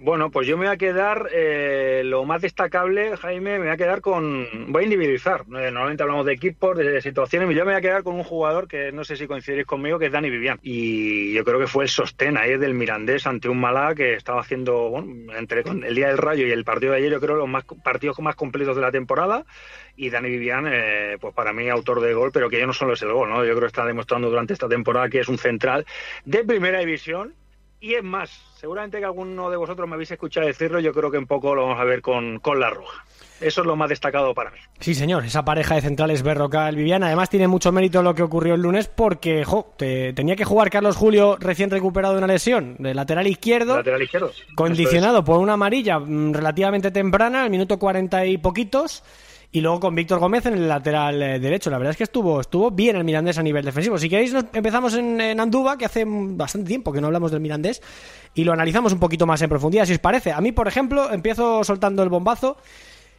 [0.00, 3.76] Bueno, pues yo me voy a quedar, eh, lo más destacable, Jaime, me voy a
[3.76, 7.78] quedar con, voy a individualizar, eh, normalmente hablamos de equipos, de situaciones, yo me voy
[7.78, 10.60] a quedar con un jugador que no sé si coincidiréis conmigo, que es Dani Vivian,
[10.62, 14.40] y yo creo que fue el sostén ahí del Mirandés ante un Malá que estaba
[14.40, 17.48] haciendo, bueno, entre el día del Rayo y el partido de ayer, yo creo los
[17.48, 19.46] más partidos más completos de la temporada,
[19.96, 22.92] y Dani Vivian, eh, pues para mí autor de gol, pero que ya no solo
[22.92, 23.44] es el gol, ¿no?
[23.44, 25.84] Yo creo que está demostrando durante esta temporada que es un central
[26.24, 27.34] de primera división,
[27.80, 31.18] y es más, seguramente que alguno de vosotros me habéis escuchado decirlo, yo creo que
[31.18, 33.04] un poco lo vamos a ver con, con la roja.
[33.40, 34.58] Eso es lo más destacado para mí.
[34.80, 37.06] Sí, señor, esa pareja de centrales Berrocal Viviana.
[37.06, 40.70] Además, tiene mucho mérito lo que ocurrió el lunes porque jo, te, tenía que jugar
[40.70, 43.76] Carlos Julio recién recuperado de una lesión de lateral izquierdo.
[43.76, 44.32] Lateral izquierdo.
[44.56, 49.04] Condicionado por una amarilla mmm, relativamente temprana, al minuto cuarenta y poquitos.
[49.50, 51.70] Y luego con Víctor Gómez en el lateral eh, derecho.
[51.70, 53.96] La verdad es que estuvo, estuvo bien el Mirandés a nivel defensivo.
[53.96, 57.80] Si queréis, empezamos en, en, que hace bastante tiempo que no hablamos del Mirandés,
[58.34, 60.32] y lo analizamos un poquito más en profundidad, si os parece.
[60.32, 62.58] A mí, por ejemplo, empiezo soltando el bombazo.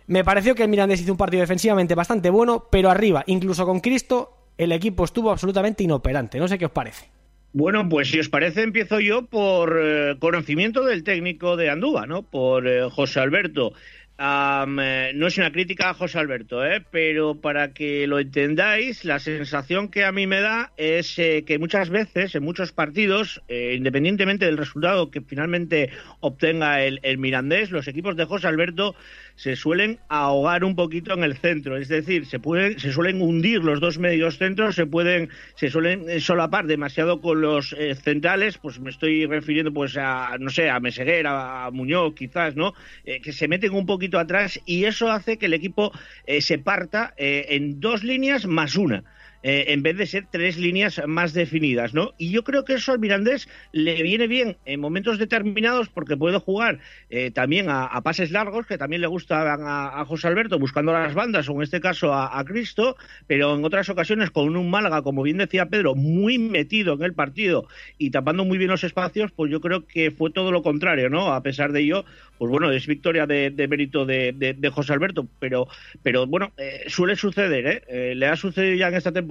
[0.05, 3.79] Me pareció que el Mirandés hizo un partido defensivamente bastante bueno, pero arriba, incluso con
[3.79, 6.37] Cristo, el equipo estuvo absolutamente inoperante.
[6.37, 7.09] No sé qué os parece.
[7.51, 12.21] Bueno, pues si os parece, empiezo yo por eh, conocimiento del técnico de Andúba, ¿no?
[12.21, 13.73] Por eh, José Alberto.
[14.21, 16.83] Eh, no es una crítica a José Alberto, ¿eh?
[16.91, 21.57] pero para que lo entendáis, la sensación que a mí me da es eh, que
[21.57, 27.71] muchas veces, en muchos partidos, eh, independientemente del resultado que finalmente obtenga el, el, Mirandés,
[27.71, 28.93] los equipos de José Alberto
[29.39, 33.63] se suelen ahogar un poquito en el centro, es decir, se, pueden, se suelen hundir
[33.63, 38.81] los dos medios centros, se pueden, se suelen solapar demasiado con los eh, centrales, pues
[38.81, 42.73] me estoy refiriendo pues a, no sé, a Meseguer, a, a Muñoz quizás, ¿no?
[43.05, 45.93] Eh, que se meten un poquito atrás y eso hace que el equipo
[46.25, 49.05] eh, se parta eh, en dos líneas más una.
[49.41, 52.13] Eh, en vez de ser tres líneas más definidas, ¿no?
[52.17, 56.39] Y yo creo que eso al Mirandés le viene bien en momentos determinados porque puede
[56.39, 56.79] jugar
[57.09, 61.47] eh, también a, pases largos, que también le gustan a, José Alberto, buscando las bandas,
[61.47, 65.37] o en este caso a, Cristo, pero en otras ocasiones con un Málaga, como bien
[65.37, 67.67] decía Pedro, muy metido en el partido
[67.97, 71.33] y tapando muy bien los espacios, pues yo creo que fue todo lo contrario, ¿no?
[71.33, 72.05] A pesar de ello,
[72.37, 75.67] pues bueno, es victoria de, mérito de, José Alberto, pero,
[76.03, 78.15] pero bueno, eh, suele suceder, ¿eh?
[78.15, 79.28] Le ha sucedido ya en esta temporada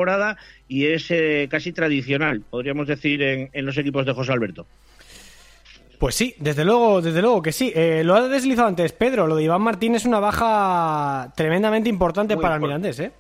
[0.69, 4.67] y es eh, casi tradicional, podríamos decir, en, los equipos de José Alberto.
[5.99, 7.73] Pues sí, desde luego, desde luego que sí.
[7.75, 12.37] Eh, lo ha deslizado antes Pedro, lo de Iván Martín es una baja tremendamente importante
[12.37, 13.11] para el Mirandés, ¿eh?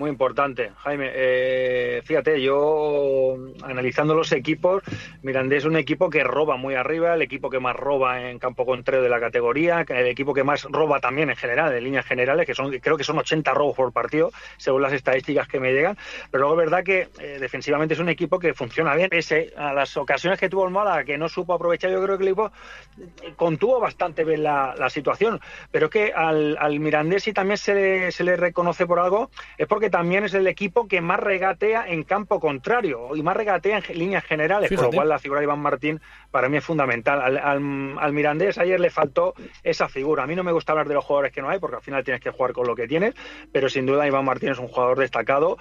[0.00, 1.10] Muy importante, Jaime.
[1.12, 4.82] Eh, fíjate, yo analizando los equipos,
[5.20, 8.64] Mirandés es un equipo que roba muy arriba, el equipo que más roba en campo
[8.64, 12.46] contrario de la categoría, el equipo que más roba también en general, en líneas generales,
[12.46, 15.98] que son creo que son 80 robos por partido, según las estadísticas que me llegan.
[16.30, 19.74] Pero luego es verdad que eh, defensivamente es un equipo que funciona bien, pese a
[19.74, 22.50] las ocasiones que tuvo el Málaga, que no supo aprovechar, yo creo que el equipo
[22.98, 25.38] eh, contuvo bastante bien la, situación.
[25.70, 29.66] Pero es que al, al Mirandés, si también se se le reconoce por algo, es
[29.66, 33.98] porque también es el equipo que más regatea en campo contrario y más regatea en
[33.98, 37.20] líneas generales, por lo cual la figura de Iván Martín para mí es fundamental.
[37.20, 40.22] Al, al, Mirandés ayer le faltó esa figura.
[40.22, 42.04] A mí no me gusta hablar de los jugadores que no hay, porque al final
[42.04, 43.14] tienes que jugar con lo que tienes,
[43.52, 45.58] pero sin duda Iván Martín es un jugador destacado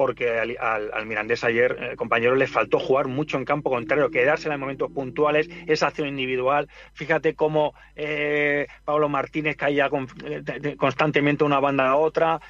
[0.00, 4.60] porque al, Mirandés ayer, eh, compañero, le faltó jugar mucho en campo contrario, quedársela en
[4.60, 6.70] momentos puntuales, esa acción individual.
[6.94, 9.90] Fíjate cómo eh, Pablo Martínez caía
[10.24, 12.40] eh, constantemente una banda a otra,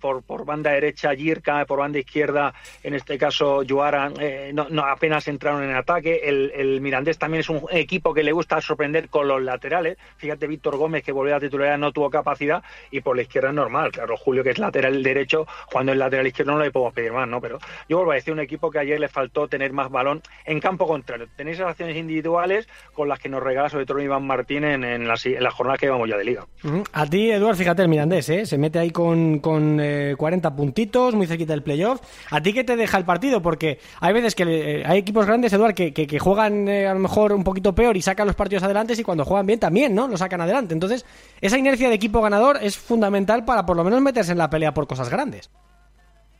[0.00, 4.10] por, por, banda derecha Girka, por banda izquierda, en este caso Joara,
[4.54, 6.22] no, apenas entraron en ataque.
[6.24, 9.98] El, Mirandés también es un equipo que le gusta sorprender con los laterales.
[10.16, 13.54] Fíjate, Víctor Gómez, que volvió a titularidad, no tuvo capacidad, y por la izquierda es
[13.54, 13.92] normal.
[13.92, 17.28] Claro, Julio, que es lateral derecho, cuando el lateral izquierdo no le puedo pedir más,
[17.28, 17.40] ¿no?
[17.40, 20.60] Pero yo vuelvo a decir un equipo que ayer le faltó tener más balón en
[20.60, 21.26] campo contrario.
[21.36, 25.24] Tenéis acciones individuales con las que nos regala sobre todo Iván Martín en, en, las,
[25.52, 26.46] jornadas que llevamos ya de liga.
[26.92, 28.46] A ti, Eduard, fíjate el Mirandés, ¿eh?
[28.46, 29.80] Se mete ahí con, con
[30.16, 32.00] 40 eh, puntitos, muy cerquita del playoff.
[32.30, 33.42] ¿A ti qué te deja el partido?
[33.42, 37.00] Porque hay veces que eh, hay equipos grandes, Eduard, que, que, juegan eh, a lo
[37.00, 40.08] mejor un poquito peor y sacan los partidos adelante y cuando juegan bien también, ¿no?
[40.08, 40.74] Lo sacan adelante.
[40.74, 41.04] Entonces,
[41.40, 44.74] esa inercia de equipo ganador es fundamental para por lo menos meterse en la pelea
[44.74, 45.50] por cosas grandes.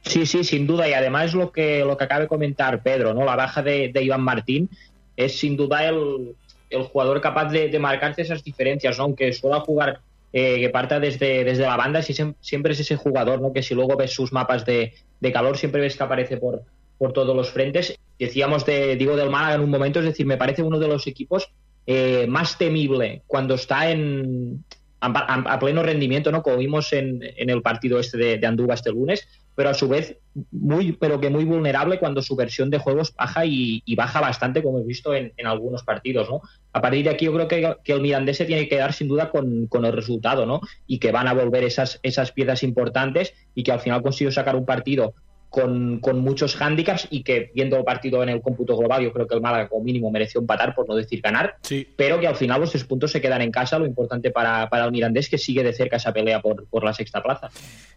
[0.04, 0.88] Sí, sí, sin duda.
[0.88, 3.24] Y además lo que, lo que acaba de comentar Pedro, ¿no?
[3.24, 4.68] La baja de, Iván Martín
[5.16, 6.36] es sin duda el,
[6.90, 9.04] jugador capaz de, de, marcarse esas diferencias, ¿no?
[9.04, 10.00] Aunque suele jugar
[10.36, 13.52] eh, que parta desde, desde la banda, siempre es ese jugador, ¿no?
[13.52, 14.92] Que si luego ves sus mapas de,
[15.32, 16.62] calor, siempre ves que aparece por,
[16.98, 17.96] por todos los frentes.
[18.18, 21.06] Decíamos de, digo, del Málaga en un momento, es decir, me parece uno de los
[21.06, 21.50] equipos
[21.86, 24.64] eh, más temible cuando está en,
[25.00, 26.42] a, pleno rendimiento, ¿no?
[26.42, 30.18] Como vimos en, en el partido este de, de este lunes, pero a su vez
[30.50, 34.80] muy, pero que muy vulnerable cuando su versión de juegos baja y, baja bastante, como
[34.80, 36.42] he visto en, algunos partidos, ¿no?
[36.72, 39.30] A partir de aquí yo creo que, el Mirandés se tiene que dar sin duda
[39.30, 40.60] con, con, el resultado, ¿no?
[40.86, 44.56] Y que van a volver esas, esas piezas importantes y que al final consiguió sacar
[44.56, 45.14] un partido
[45.54, 49.28] con, con, muchos hándicaps y que viendo el partido en el cómputo global yo creo
[49.28, 51.54] que el Málaga como mínimo mereció empatar por no decir ganar
[51.94, 54.84] pero que al final los tres puntos se quedan en casa lo importante para, para
[54.84, 57.50] el Mirandés que sigue de cerca esa pelea por, por la sexta plaza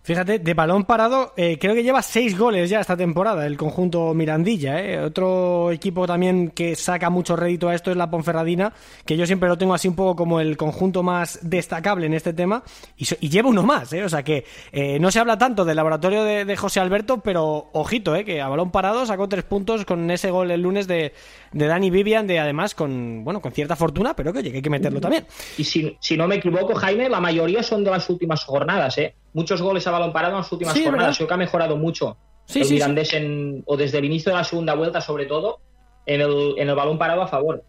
[0.04, 4.14] fíjate de balón parado eh, creo que lleva seis goles ya esta temporada el conjunto
[4.14, 5.00] Mirandilla eh.
[5.00, 8.72] otro equipo también que saca mucho rédito a esto es la Ponferradina
[9.04, 12.34] que yo siempre lo tengo así un poco como el conjunto más destacable en este
[12.34, 12.62] tema
[12.98, 14.04] y, lleva uno más eh.
[14.04, 18.16] o sea que eh, no se habla tanto del laboratorio de José Alberto pero ojito,
[18.16, 21.14] eh, que a balón parado sacó tres puntos con ese gol el lunes de,
[21.52, 25.02] de Dani Vivian, de además con bueno con cierta fortuna, pero que, hay que meterlo
[25.02, 25.26] también.
[25.58, 29.16] Y si, si, no me equivoco, Jaime, la mayoría son de las últimas jornadas, ¿eh?
[29.34, 31.18] Muchos goles a balón parado en las últimas jornadas.
[31.18, 34.44] Creo que ha mejorado mucho sí, el Mirandés en, o desde el inicio de la
[34.44, 35.60] segunda vuelta, sobre todo,
[36.06, 37.64] en el, en el balón parado a favor.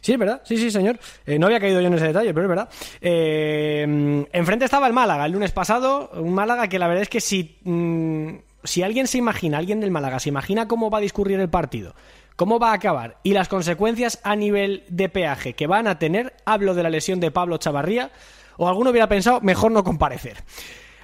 [0.00, 0.98] Sí, es verdad, sí, sí, señor.
[1.26, 2.68] Eh, no había caído yo en ese detalle, pero es verdad.
[3.00, 7.20] Eh, enfrente estaba el Málaga el lunes pasado, un Málaga que la verdad es que
[7.20, 8.30] si mm,
[8.64, 11.94] si alguien se imagina, alguien del Málaga se imagina cómo va a discurrir el partido,
[12.36, 16.34] cómo va a acabar y las consecuencias a nivel de peaje que van a tener,
[16.44, 18.10] hablo de la lesión de Pablo Chavarría,
[18.56, 20.44] o alguno hubiera pensado mejor no comparecer.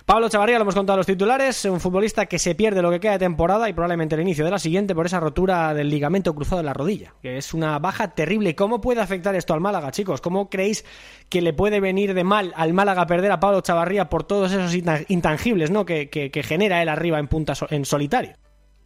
[0.09, 2.99] Pablo Chavarría, lo hemos contado a los titulares, un futbolista que se pierde lo que
[2.99, 6.35] queda de temporada y probablemente el inicio de la siguiente por esa rotura del ligamento
[6.35, 8.55] cruzado en la rodilla, que es una baja terrible.
[8.55, 10.23] ¿Cómo puede afectar esto al Málaga, chicos?
[10.23, 10.87] ¿Cómo creéis
[11.29, 14.75] que le puede venir de mal al Málaga perder a Pablo Chavarría por todos esos
[15.09, 15.85] intangibles ¿no?
[15.85, 18.33] que, genera él arriba en punta en solitario?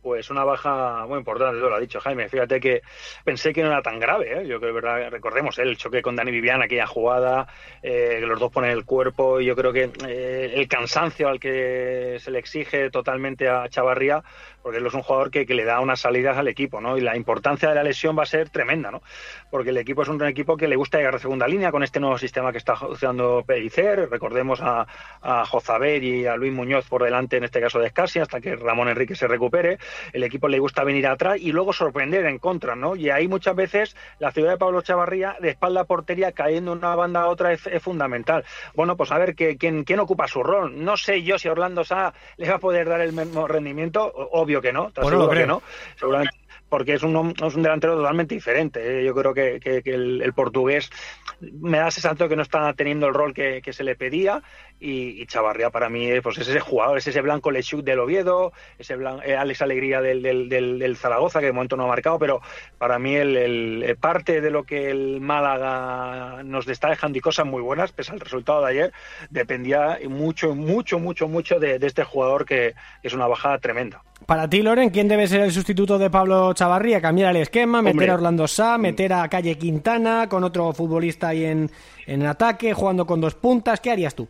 [0.03, 2.29] Pues una baja muy importante, lo ha dicho Jaime.
[2.29, 2.83] Fíjate que
[3.25, 4.47] pensé que no era tan grave, ¿eh?
[4.47, 5.63] yo creo que verdad, recordemos ¿eh?
[5.63, 7.47] el choque con Dani Vivian, aquella jugada,
[7.83, 12.17] eh, los dos ponen el cuerpo, y yo creo que eh, el cansancio al que
[12.19, 14.23] se le exige totalmente a Chavarría,
[14.63, 16.97] porque él es un jugador que, que, le da unas salidas al equipo, ¿no?
[16.97, 19.03] Y la importancia de la lesión va a ser tremenda, ¿no?
[19.51, 21.99] Porque el equipo es un equipo que le gusta llegar a segunda línea con este
[21.99, 24.09] nuevo sistema que está usando Pellicer.
[24.09, 24.87] Recordemos a,
[25.21, 28.55] a Jozaber y a Luis Muñoz por delante, en este caso de Escasi, hasta que
[28.55, 29.79] Ramón Enrique se recupere
[30.13, 32.97] el equipo le gusta venir atrás y luego sorprender en contra, ¿no?
[32.97, 36.95] Y ahí muchas veces la ciudad de Pablo Chavarría, de espalda a portería, cayendo una
[36.95, 38.45] banda a otra, es, es fundamental.
[38.75, 40.85] Bueno, pues a ver que, quién, quién ocupa su rol.
[40.85, 44.61] No sé yo si Orlando Sá le va a poder dar el mismo rendimiento, obvio
[44.61, 45.63] que no, Bueno, lo que no.
[45.97, 46.42] Seguramente
[46.73, 48.81] porque es un, es un delantero totalmente diferente.
[48.81, 49.05] ¿eh?
[49.05, 50.91] Yo creo que, el, portugués
[51.39, 54.43] me da esa sensación que no está teniendo el rol que, se le pedía
[54.81, 57.99] y, y Chavarría para mí eh, pues es ese jugador, es ese Blanco Lechuk del
[57.99, 62.41] Oviedo, ese Blan- eh, Alex Alegría del, Zaragoza, que de momento no ha marcado, pero
[62.79, 67.45] para mí el, eh, parte de lo que el Málaga nos está dejando y cosas
[67.45, 68.93] muy buenas, pese al resultado de ayer,
[69.29, 74.03] dependía mucho, mucho, mucho, mucho de, de este jugador que es una bajada tremenda.
[74.27, 77.01] Para ti, Loren, ¿quién debe ser el sustituto de Pablo Chavarría?
[77.01, 77.83] ¿Cambiar el esquema?
[77.83, 78.11] ¿Meter Hombre.
[78.11, 78.79] a Orlando Sá?
[78.79, 81.71] ¿Meter a Calle Quintana con otro futbolista ahí en,
[82.07, 83.81] en ataque, jugando con dos puntas?
[83.81, 84.29] ¿Qué harías tú?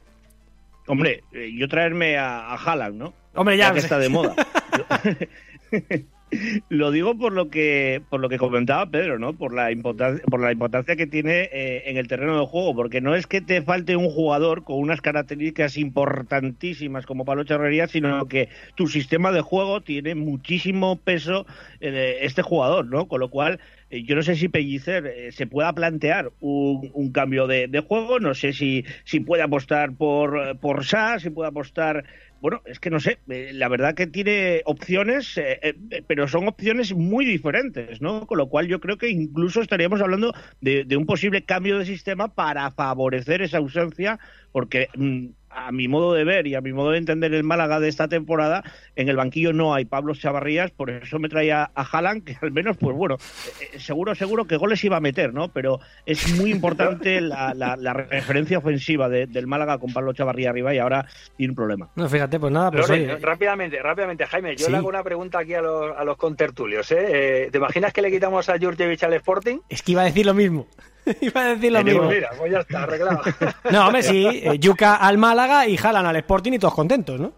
[0.86, 3.12] Hombre, eh, yo traerme a, a Haaland, ¿no?
[3.34, 4.34] Hombre, ya, que está de moda.
[6.68, 9.34] Lo digo por lo que por lo que comentaba Pedro, ¿no?
[9.34, 13.00] Por la importancia por la importancia que tiene eh, en el terreno de juego, porque
[13.00, 18.26] no es que te falte un jugador con unas características importantísimas como Pablo Charrería, sino
[18.28, 21.46] que tu sistema de juego tiene muchísimo peso
[21.80, 23.08] eh, este jugador, ¿no?
[23.08, 23.60] Con lo cual
[23.92, 28.52] yo no sé si Pellicer eh, se pueda plantear un, cambio de, juego, no sé
[28.52, 32.04] si, si puede apostar por, por Sa, si puede apostar
[32.42, 36.48] bueno, es que no sé, eh, la verdad que tiene opciones, eh, eh, pero son
[36.48, 38.26] opciones muy diferentes, ¿no?
[38.26, 41.86] Con lo cual yo creo que incluso estaríamos hablando de, de un posible cambio de
[41.86, 44.18] sistema para favorecer esa ausencia,
[44.50, 47.80] porque mm, a mi modo de ver y a mi modo de entender el Málaga
[47.80, 48.62] de esta temporada,
[48.96, 52.52] en el banquillo no hay Pablo Chavarrías, por eso me traía a Haaland, que al
[52.52, 53.16] menos, pues bueno,
[53.60, 55.48] eh, seguro, seguro que goles iba a meter, ¿no?
[55.48, 60.50] Pero es muy importante la, la- la referencia ofensiva de- del Málaga con Pablo Chavarría
[60.50, 61.90] arriba y ahora tiene un problema.
[61.96, 64.70] No, fíjate, pues nada, pues oye, rápidamente, rápidamente, Jaime, yo Sí.
[64.72, 66.90] le hago una pregunta aquí a los, a los contertulios.
[66.92, 67.44] ¿eh?
[67.44, 69.58] Eh, ¿Te imaginas que le quitamos a Jurjevic al Sporting?
[69.68, 70.66] es que iba a decir lo mismo.
[71.20, 72.02] iba a decir lo mismo.
[72.08, 73.20] Mira, pues ya está, arreglado.
[73.70, 77.32] No, hombre, sí, eh, Yuca al Málaga y jalan al Sporting y todos contentos, ¿no?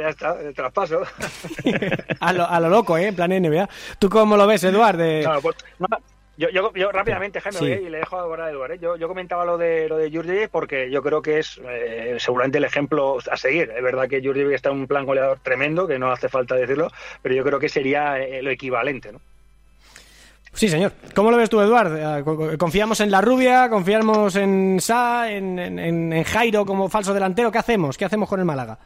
[0.00, 1.02] ya está, el traspaso.
[2.20, 3.06] A lo, a lo loco, ¿eh?
[3.08, 3.68] En plan NBA.
[4.00, 4.96] ¿Tú cómo lo ves, Eduard?
[4.96, 5.86] De- No, pues, no,
[6.36, 7.66] yo, yo, yo rápidamente, Jaime, Sí.
[7.66, 7.82] ¿eh?
[7.86, 8.72] y le dejo ahora a Eduard.
[8.72, 8.78] ¿eh?
[8.80, 12.58] Yo, yo comentaba lo de lo de Jurjevic porque yo creo que es eh, seguramente
[12.58, 13.70] el ejemplo a seguir.
[13.76, 16.90] Es verdad que Jurjevic está en un plan goleador tremendo, que no hace falta decirlo,
[17.22, 19.20] pero yo creo que sería eh, lo equivalente, ¿no?
[20.54, 20.92] Sí, señor.
[21.14, 21.96] ¿Cómo lo ves tú, Eduard?
[22.20, 23.68] Eh, co- co- ¿Confiamos en la rubia?
[23.68, 25.30] ¿Confiamos en Sa?
[25.30, 27.50] ¿En, en- Jairo como falso delantero?
[27.50, 27.98] ¿Qué hacemos?
[27.98, 28.78] ¿Qué hacemos con el Málaga?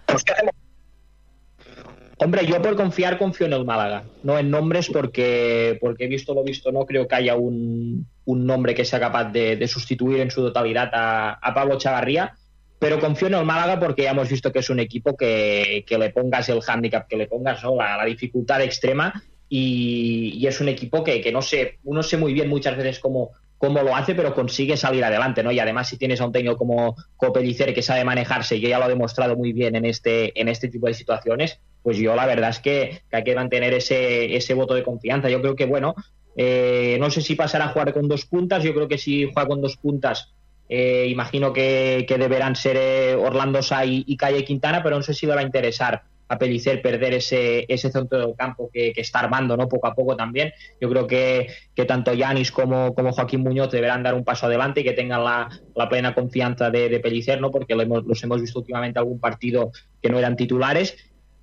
[2.21, 6.35] Hombre, yo por confiar confío en el Málaga, no en nombres porque, porque he visto
[6.35, 10.31] lo visto, no creo que haya un, un nombre que sea capaz de, sustituir en
[10.33, 12.35] su totalidad a, a Pablo Chavarría,
[12.81, 15.97] pero confío en el Málaga porque ya hemos visto que es un equipo que, que
[15.97, 21.21] le pongas el hándicap, que le pongas la dificultad extrema y, es un equipo que,
[21.21, 25.05] que no sé, uno sé muy bien muchas veces cómo, lo hace, pero consigue salir
[25.05, 25.51] adelante, ¿no?
[25.51, 28.79] Y además si tienes a un técnico como Copellicer que sabe manejarse y que ya
[28.79, 32.27] lo ha demostrado muy bien en este, en este tipo de situaciones, pues yo la
[32.27, 35.29] verdad es que, hay que mantener ese, ese voto de confianza.
[35.29, 35.95] Yo creo que, bueno,
[36.37, 39.49] eh, no sé si pasará a jugar con dos puntas, yo creo que si juega
[39.49, 40.33] con dos puntas,
[40.69, 45.03] eh, imagino que, que deberán ser eh, Orlando Sa y, y Calle Quintana, pero no
[45.03, 48.93] sé si le va a interesar a Pellicer perder ese, ese centro del campo que,
[48.93, 49.69] que está armando ¿no?
[49.69, 50.53] poco a poco también.
[50.81, 54.81] Yo creo que, que tanto Yanis como, como Joaquín Muñoz deberán dar un paso adelante
[54.81, 57.51] y que tengan la, la plena confianza de, de Pellicer, ¿no?
[57.51, 59.73] porque lo hemos- los hemos visto últimamente algún partido
[60.03, 60.97] que no eran titulares.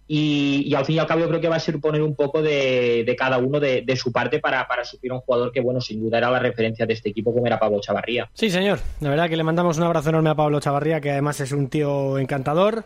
[0.08, 2.16] Y, y al fin y al cabo yo creo que va a ser poner un
[2.16, 5.52] poco de, de cada uno de, de su parte para, para suplir a un jugador
[5.52, 8.30] que, bueno, sin duda era la referencia de este equipo como era Pablo Chavarría.
[8.36, 8.78] Sí, señor.
[9.02, 11.70] La verdad que le mandamos un abrazo enorme a Pablo Chavarría, que además es un
[11.70, 12.86] tío encantador.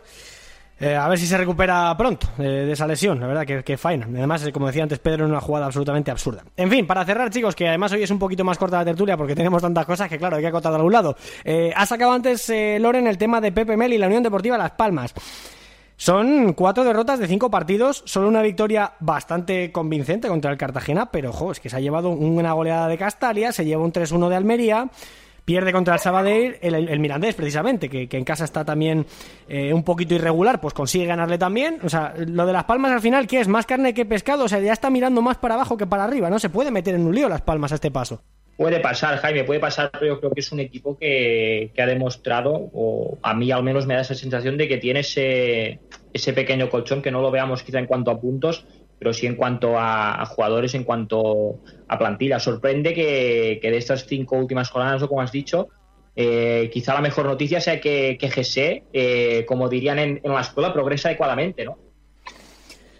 [0.80, 3.76] Eh, a ver si se recupera pronto eh, de esa lesión, la verdad que, que
[3.76, 4.06] faena.
[4.06, 6.42] Además, eh, como decía antes Pedro, en una jugada absolutamente absurda.
[6.56, 9.14] En fin, para cerrar, chicos, que además hoy es un poquito más corta la tertulia
[9.16, 11.16] porque tenemos tantas cosas que, claro, hay que acotar de algún lado.
[11.76, 12.50] Ha sacado antes,
[12.80, 15.12] Loren, el tema de Pepe Mel y la Unión Deportiva Las Palmas.
[16.00, 21.28] Son cuatro derrotas de cinco partidos, solo una victoria bastante convincente contra el Cartagena, pero
[21.28, 24.36] ojo, es que se ha llevado una goleada de Castalia, se lleva un 3-1 de
[24.36, 24.88] Almería,
[25.44, 29.06] pierde contra el Sabadell el, el Mirandés, precisamente, que, que, en casa está también
[29.48, 31.78] eh, un poquito irregular, pues consigue ganarle también.
[31.82, 33.48] O sea, lo de Las Palmas al final, ¿qué es?
[33.48, 36.30] Más carne que pescado, o sea, ya está mirando más para abajo que para arriba,
[36.30, 36.38] ¿no?
[36.38, 38.22] Se puede meter en un lío Las Palmas a este paso.
[38.56, 41.86] Puede pasar, Jaime, puede pasar, pero yo creo que es un equipo que, que, ha
[41.86, 45.80] demostrado, o a mí al menos me da esa sensación de que tiene ese,
[46.12, 48.66] ese pequeño colchón, que no lo veamos quizá en cuanto a puntos,
[49.00, 52.38] pero sí en cuanto a, a jugadores, en cuanto a plantilla.
[52.38, 55.68] Sorprende que, que, de estas cinco últimas jornadas, o como has dicho,
[56.14, 60.42] eh, quizá la mejor noticia sea que, que GC, eh, como dirían en, en la
[60.42, 61.78] escuela, progresa adecuadamente, ¿no?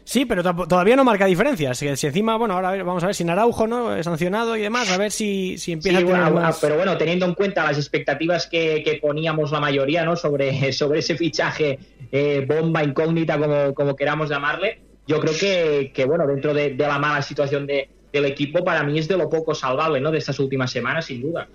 [0.05, 1.79] Sí, pero todavía no marca diferencias.
[1.79, 4.03] Si, encima, bueno, ahora vamos a ver si Araujo, ¿no?
[4.03, 6.59] Sancionado y demás, a ver si, si empieza sí, a tener bueno, más...
[6.61, 10.17] Pero bueno, teniendo en cuenta las expectativas que, que poníamos la mayoría, ¿no?
[10.17, 11.79] Sobre, sobre ese fichaje
[12.11, 14.81] eh, bomba, incógnita, como, como queramos llamarle,
[15.11, 18.85] yo creo que, que bueno, dentro de, de la mala situación de, del equipo, para
[18.85, 20.13] mí es de lo poco salvable, ¿no?
[20.13, 21.49] De estas últimas semanas, sin duda.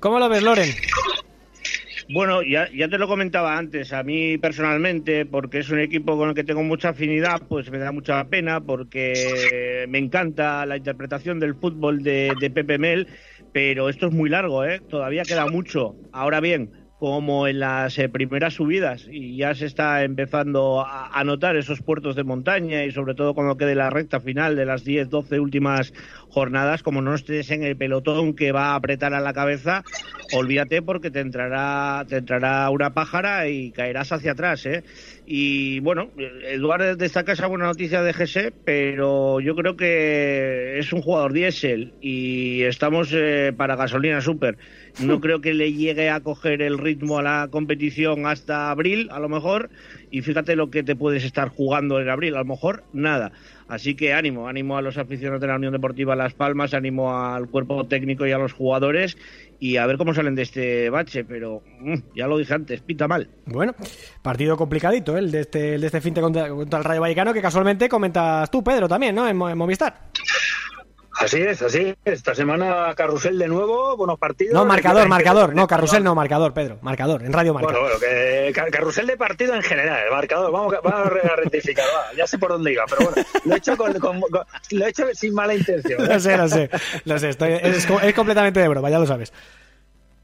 [0.00, 0.68] ¿Cómo lo ves, Loren?
[2.10, 6.28] Bueno, ya, ya te lo comentaba antes, a mí personalmente, porque es un equipo con
[6.28, 11.40] el que tengo mucha afinidad, pues me da mucha pena porque me encanta la interpretación
[11.40, 13.06] del fútbol de, de Pepe Mel,
[13.52, 14.82] pero esto es muy largo, ¿eh?
[14.90, 15.94] todavía queda mucho.
[16.12, 21.24] Ahora bien, como en las eh, primeras subidas y ya se está empezando a, a,
[21.24, 24.84] notar esos puertos de montaña y sobre todo cuando quede la recta final de las
[24.84, 25.92] 10, 12 últimas
[26.28, 29.82] jornadas, como no estés en el pelotón que va a apretar a la cabeza,
[30.32, 34.84] olvídate porque te entrará, te entrará una pájara y caerás hacia atrás, ¿eh?
[35.24, 36.10] Y bueno,
[36.44, 41.94] Eduardo destaca esa buena noticia de GC, pero yo creo que es un jugador diésel
[42.00, 44.58] y estamos eh, para gasolina super.
[44.98, 49.20] No creo que le llegue a coger el ritmo a la competición hasta abril, a
[49.20, 49.70] lo mejor,
[50.10, 53.32] y fíjate lo que te puedes estar jugando en abril, a lo mejor nada.
[53.72, 57.48] Así que ánimo, ánimo a los aficionados de la Unión Deportiva Las Palmas, ánimo al
[57.48, 59.16] cuerpo técnico y a los jugadores
[59.58, 63.08] y a ver cómo salen de este bache, pero mmm, ya lo dije antes, pita
[63.08, 63.30] mal.
[63.46, 63.74] Bueno,
[64.20, 67.32] partido complicadito, el de este, el de este fin de contra, contra, el Rayo Vallecano,
[67.32, 69.26] que casualmente comentas tú, Pedro, también, ¿no?
[69.26, 70.10] En, en Movistar.
[71.18, 71.96] Así es, así es.
[72.04, 74.54] Esta semana carrusel de nuevo, buenos partidos.
[74.54, 75.54] No, marcador, marcador.
[75.54, 76.78] No, carrusel no, marcador, Pedro.
[76.82, 77.70] Marcador, en Radio Marca.
[77.70, 80.50] Bueno, bueno, que carrusel de partido en general, marcador.
[80.50, 82.16] Vamos, vamos a rectificar, va.
[82.16, 84.88] Ya sé por dónde iba, pero bueno, lo he hecho, con, con, con, lo he
[84.88, 86.02] hecho sin mala intención.
[86.02, 86.08] ¿eh?
[86.12, 86.70] Lo sé, lo sé.
[87.04, 89.32] Lo sé, estoy, es, es completamente de broma, ya lo sabes.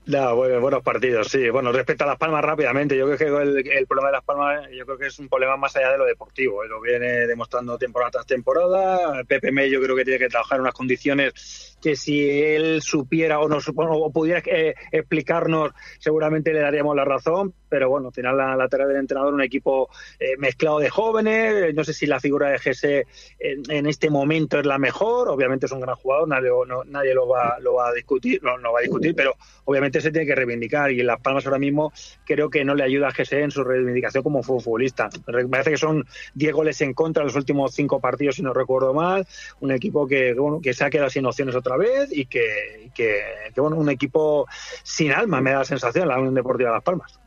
[0.08, 1.50] No, bueno, buenos partidos, sí.
[1.50, 4.66] Bueno, respecto a Las Palmas rápidamente, yo creo que el, el, problema de Las Palmas,
[4.72, 6.64] yo creo que es un problema más allá de lo deportivo.
[6.64, 6.66] ¿eh?
[6.66, 9.22] Lo viene demostrando temporada tras temporada.
[9.24, 13.38] Pepe May yo creo que tiene que trabajar en unas condiciones que si él supiera
[13.38, 17.52] o, nos, o pudiera eh, explicarnos, seguramente le daríamos la razón.
[17.68, 21.74] Pero bueno, al final la, la tarea del entrenador, un equipo eh, mezclado de jóvenes.
[21.74, 23.06] No sé si la figura de Gese
[23.38, 25.28] en, en, este momento es la mejor.
[25.28, 28.56] Obviamente es un gran jugador, nadie, no, nadie lo, va, lo va a discutir, no,
[28.56, 29.34] no va a discutir, pero
[29.66, 31.92] obviamente se tiene que reivindicar y Las Palmas ahora mismo
[32.24, 35.08] creo que no le ayuda a GSE en su reivindicación como futbolista.
[35.50, 38.94] Parece que son 10 goles en contra en los últimos 5 partidos, si no recuerdo
[38.94, 39.26] mal.
[39.60, 43.20] Un equipo que, bueno, que se ha quedado sin opciones otra vez y que, que,
[43.54, 44.46] que bueno, un equipo
[44.82, 47.20] sin alma, me da la sensación, la Unión Deportiva de Las Palmas.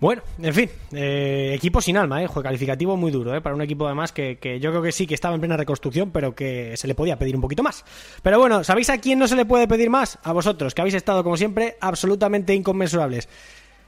[0.00, 2.28] Bueno, en fin, eh, equipo sin alma, ¿eh?
[2.28, 3.40] Juego calificativo muy duro, ¿eh?
[3.40, 6.12] Para un equipo además que, que, yo creo que sí que estaba en plena reconstrucción,
[6.12, 7.84] pero que se le podía pedir un poquito más.
[8.22, 10.20] Pero bueno, ¿sabéis a quién no se le puede pedir más?
[10.22, 13.28] A vosotros, que habéis estado, como siempre, absolutamente inconmensurables.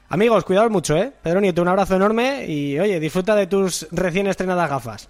[0.09, 1.13] Amigos, cuidaos mucho, ¿eh?
[1.23, 5.09] Pedro Nieto, un abrazo enorme y, oye, disfruta de tus recién estrenadas gafas.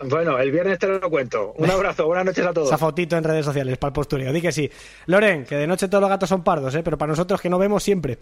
[0.00, 1.52] Bueno, el viernes te lo cuento.
[1.58, 2.68] Un abrazo, buenas noches a todos.
[2.68, 4.32] Esa fotito en redes sociales para el.
[4.32, 4.70] Di que sí.
[5.06, 6.82] Loren, que de noche todos los gatos son pardos, ¿eh?
[6.82, 8.18] Pero para nosotros que no vemos siempre.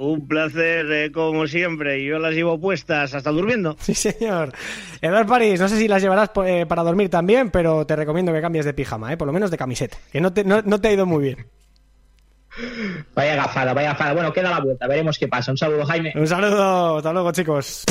[0.00, 2.04] Un placer, eh, como siempre.
[2.04, 3.76] Yo las llevo puestas hasta durmiendo.
[3.80, 4.52] Sí, señor.
[5.02, 8.40] Eduard París, no sé si las llevarás eh, para dormir también, pero te recomiendo que
[8.40, 10.88] cambies de pijama, eh, por lo menos de camiseta, que no te, no, no te
[10.88, 11.46] ha ido muy bien.
[13.16, 14.12] Vaya gafada, vaya gafada.
[14.12, 15.50] Bueno, queda la vuelta, veremos qué pasa.
[15.50, 16.12] Un saludo, Jaime.
[16.14, 17.84] Un saludo, hasta luego, chicos.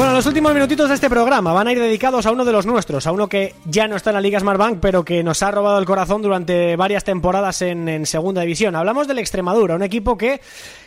[0.00, 2.64] Bueno, los últimos minutitos de este programa van a ir dedicados a uno de los
[2.64, 5.50] nuestros, a uno que ya no está en la Liga Smartbank, pero que nos ha
[5.50, 8.74] robado el corazón durante varias temporadas en, en Segunda División.
[8.76, 10.40] Hablamos del Extremadura, un equipo que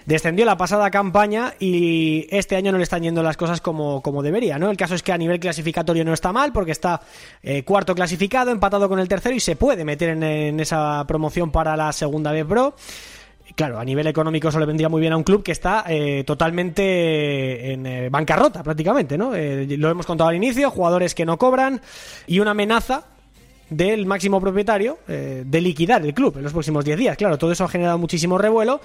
[0.07, 4.23] descendió la pasada campaña y este año no le están yendo las cosas como, como
[4.23, 4.71] debería, ¿no?
[4.71, 6.99] El caso es que a nivel clasificatorio no está mal porque está
[7.43, 11.51] eh, cuarto clasificado, empatado con el tercero y se puede meter en, en esa promoción
[11.51, 12.73] para la Segunda B Pro
[13.55, 16.23] claro, a nivel económico eso le vendría muy bien a un club que está eh,
[16.25, 19.35] totalmente en eh, bancarrota prácticamente, ¿no?
[19.35, 21.81] Eh, lo hemos contado al inicio, jugadores que no cobran
[22.27, 23.05] y una amenaza
[23.69, 27.17] del máximo propietario de liquidar el club en los próximos 10 días.
[27.17, 28.81] Claro, todo eso ha generado muchísimo revuelo.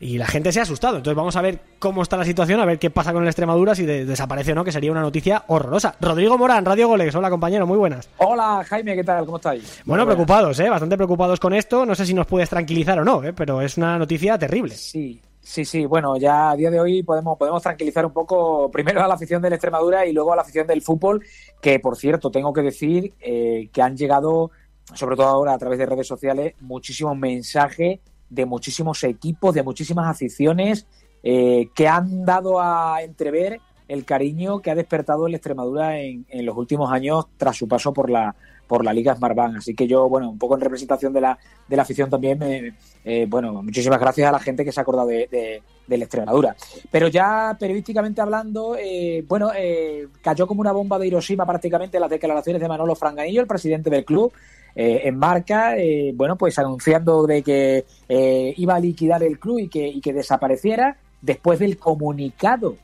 [0.00, 0.96] Y la gente se ha asustado.
[0.98, 3.74] Entonces vamos a ver cómo está la situación, a ver qué pasa con el Extremadura,
[3.74, 5.96] si de- desaparece o no, que sería una noticia horrorosa.
[6.00, 8.08] Rodrigo Morán, Radio Golex, hola compañero, muy buenas.
[8.18, 9.24] Hola Jaime, ¿qué tal?
[9.24, 9.62] ¿Cómo estáis?
[9.84, 10.14] Bueno, Muy buenas.
[10.26, 10.70] preocupados, ¿eh?
[10.70, 11.84] Bastante preocupados con esto.
[11.84, 13.32] No sé si nos puedes tranquilizar o no, ¿eh?
[13.32, 14.74] Pero es una noticia terrible.
[14.74, 15.84] Sí, sí, sí.
[15.86, 19.42] Bueno, ya a día de hoy podemos, podemos tranquilizar un poco primero a la afición
[19.42, 21.24] del Extremadura y luego a la afición del fútbol,
[21.60, 24.52] que por cierto, tengo que decir eh, que han llegado,
[24.94, 27.98] sobre todo ahora a través de redes sociales, muchísimos mensajes
[28.30, 30.86] de muchísimos equipos, de muchísimas aficiones
[31.22, 36.44] eh, que han dado a entrever el cariño que ha despertado el Extremadura en, en
[36.44, 38.34] los últimos años tras su paso por la
[38.68, 39.56] por la Liga Smartbank.
[39.56, 42.38] Así que yo, bueno, un poco en representación de la, de la afición también,
[43.04, 46.54] eh, bueno, muchísimas gracias a la gente que se ha acordado de, del Extremadura.
[46.90, 49.50] Pero ya periodísticamente hablando, eh, bueno,
[50.20, 54.04] cayó como una bomba de Hiroshima prácticamente las declaraciones de Manolo Franganillo, el presidente del
[54.04, 54.32] club,
[54.80, 59.58] eh, en marca, eh, bueno, pues anunciando de que eh, iba a liquidar el club
[59.58, 62.76] y que, y que desapareciera después del comunicado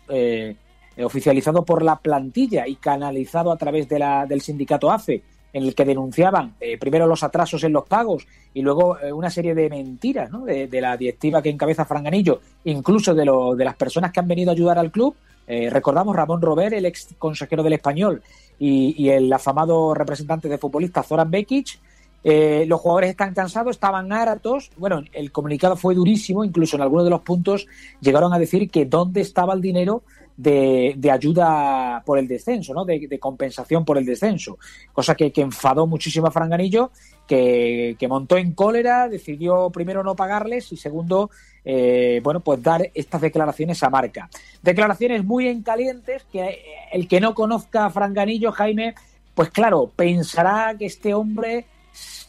[1.05, 5.23] oficializado por la plantilla y canalizado a través de la, del sindicato AFE,
[5.53, 9.69] en el que denunciaban primero los atrasos en los pagos y luego una serie de
[9.71, 14.27] mentiras de, la directiva que encabeza Franganillo, incluso de, lo- de las personas que han
[14.29, 15.15] venido a ayudar al club.
[15.47, 18.23] Recordamos Ramón Robert, el ex consejero del Español,
[18.59, 21.81] y, el afamado representante de futbolistas Zoran Bekic.
[22.27, 24.71] Eh, los jugadores están cansados, estaban hartos.
[24.79, 27.67] Bueno, el comunicado fue durísimo, incluso en algunos de los puntos
[28.01, 30.03] llegaron a decir que dónde estaba el dinero
[30.37, 32.85] de, de ayuda por el descenso, ¿no?
[32.85, 34.59] De, de compensación por el descenso.
[34.93, 36.91] Cosa que, que enfadó muchísimo a Franganillo,
[37.27, 41.31] que, montó en cólera, decidió primero no pagarles y segundo,
[41.65, 44.29] eh, bueno, pues dar estas declaraciones a marca.
[44.63, 46.61] Declaraciones muy en calientes que
[46.93, 48.95] el que no conozca a Franganillo, Jaime,
[49.35, 51.67] pues claro, pensará que este hombre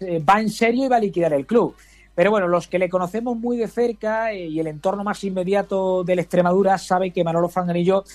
[0.02, 1.76] va en serio y va a liquidar el club.
[2.16, 6.04] Pero bueno, los que le conocemos muy de cerca eh, y el entorno más inmediato
[6.04, 8.06] del Extremadura saben que Manolo Franganillo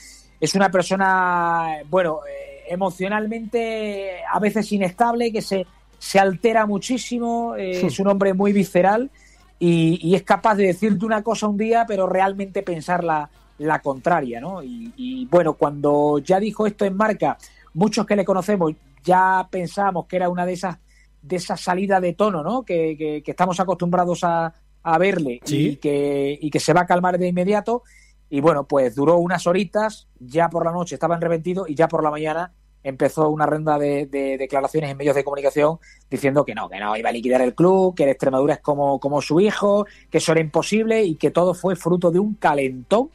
[0.41, 5.67] es una persona, bueno, eh, emocionalmente a veces inestable, que se,
[6.01, 7.87] se altera muchísimo, eh, Sí.
[7.87, 9.11] es un hombre muy visceral
[9.59, 13.29] y, y es capaz de decirte una cosa un día, pero realmente pensar la,
[13.59, 14.63] la contraria, ¿no?
[14.63, 17.37] Y, y, bueno, cuando ya dijo esto en marca,
[17.75, 18.73] muchos que le conocemos
[19.05, 20.79] ya pensábamos que era una de esas
[21.23, 22.63] de esa salida de tono, ¿no?
[22.63, 25.69] Que, que- que estamos acostumbrados a, a verle Sí.
[25.73, 27.83] y, que, y que se va a calmar de inmediato.
[28.31, 32.03] Y bueno, pues duró unas horitas, ya por la noche estaba enreventido y ya por
[32.03, 32.53] la mañana
[32.83, 35.79] empezó una ronda de, de declaraciones en medios de comunicación
[36.11, 38.99] diciendo que no, que no iba a liquidar el club, que el Extremadura es como,
[38.99, 43.11] como su hijo, que eso era imposible y que todo fue fruto de un calentón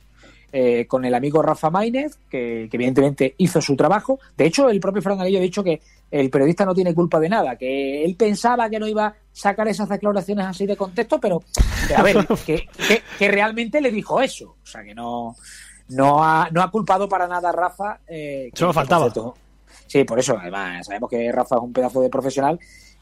[0.52, 4.20] eh, con el amigo Rafa Maínez, que, que evidentemente hizo su trabajo.
[4.38, 7.28] De hecho, el propio Fran Anillo ha dicho que el periodista no tiene culpa de
[7.28, 11.44] nada, que él pensaba que no iba a sacar esas declaraciones así de contexto, pero
[11.98, 14.56] a ver, que, que- que realmente le dijo eso.
[14.64, 15.36] O sea, que no,
[15.90, 18.00] no, ha, no ha culpado para nada a Rafa.
[18.08, 19.06] eh, Solo faltaba.
[19.12, 19.36] cierto,
[19.88, 22.60] Sí, por eso, además, sabemos que Rafa es un pedazo de profesional,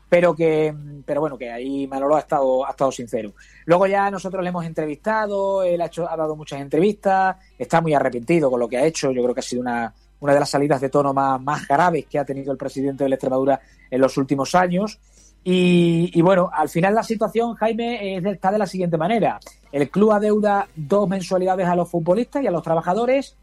[0.09, 0.73] pero que,
[1.05, 3.33] pero bueno, que ahí Manolo ha estado, ha estado sincero.
[3.65, 7.93] Luego ya nosotros le hemos entrevistado, él ha, hecho, ha dado muchas entrevistas, está muy
[7.93, 10.49] arrepentido con lo que ha hecho, yo creo que ha sido una, una de las
[10.49, 13.59] salidas de tono más, más graves que ha tenido el presidente de la Extremadura
[13.91, 14.99] en los últimos años.
[15.43, 19.39] Y, bueno, al final la situación, Jaime, está de la siguiente manera.
[19.71, 23.35] El club adeuda dos mensualidades a los futbolistas y a los trabajadores.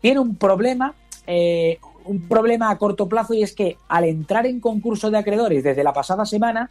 [0.00, 0.94] Tiene un problema,
[1.26, 5.62] eh, un problema a corto plazo y es que al entrar en concurso de acreedores
[5.62, 6.70] desde la pasada semana,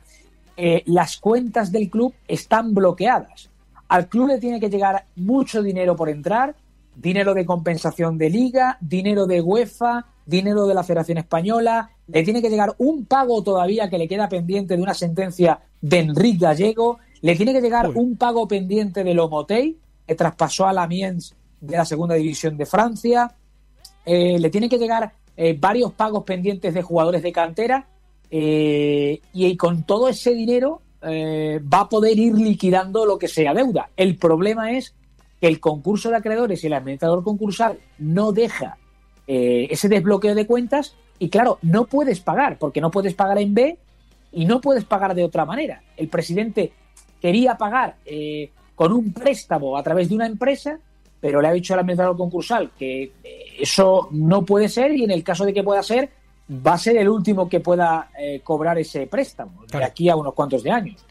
[0.58, 3.50] eh, las cuentas del club están bloqueadas.
[3.88, 6.56] Al club le tiene que llegar mucho dinero por entrar,
[6.96, 12.42] dinero de compensación de liga, dinero de UEFA, dinero de la Federación Española, le tiene
[12.42, 16.98] que llegar un pago todavía que le queda pendiente de una sentencia de Enrique Gallego,
[17.22, 21.78] le tiene que llegar un pago pendiente de Lomotey, que traspasó a la Amiens de
[21.78, 23.36] la segunda división de Francia,
[24.06, 27.86] eh, le tiene que llegar eh, varios pagos pendientes de jugadores de cantera
[28.32, 33.54] eh, y, con todo ese dinero eh, va a poder ir liquidando lo que sea
[33.54, 33.92] deuda.
[33.96, 34.96] El problema es
[35.40, 38.78] que el concurso de acreedores y el administrador concursal no deja
[39.28, 43.78] ese desbloqueo de cuentas y claro, no puedes pagar porque no puedes pagar en B
[44.32, 45.84] y no puedes pagar de otra manera.
[45.98, 46.72] El presidente
[47.22, 47.98] quería pagar
[48.74, 50.80] con un préstamo a través de una empresa,
[51.20, 53.12] pero le ha dicho al administrador concursal que
[53.60, 56.10] eso no puede ser y en el caso de que pueda ser,
[56.50, 60.34] va a ser el último que pueda eh, cobrar ese préstamo de aquí a unos
[60.34, 61.04] cuantos de años.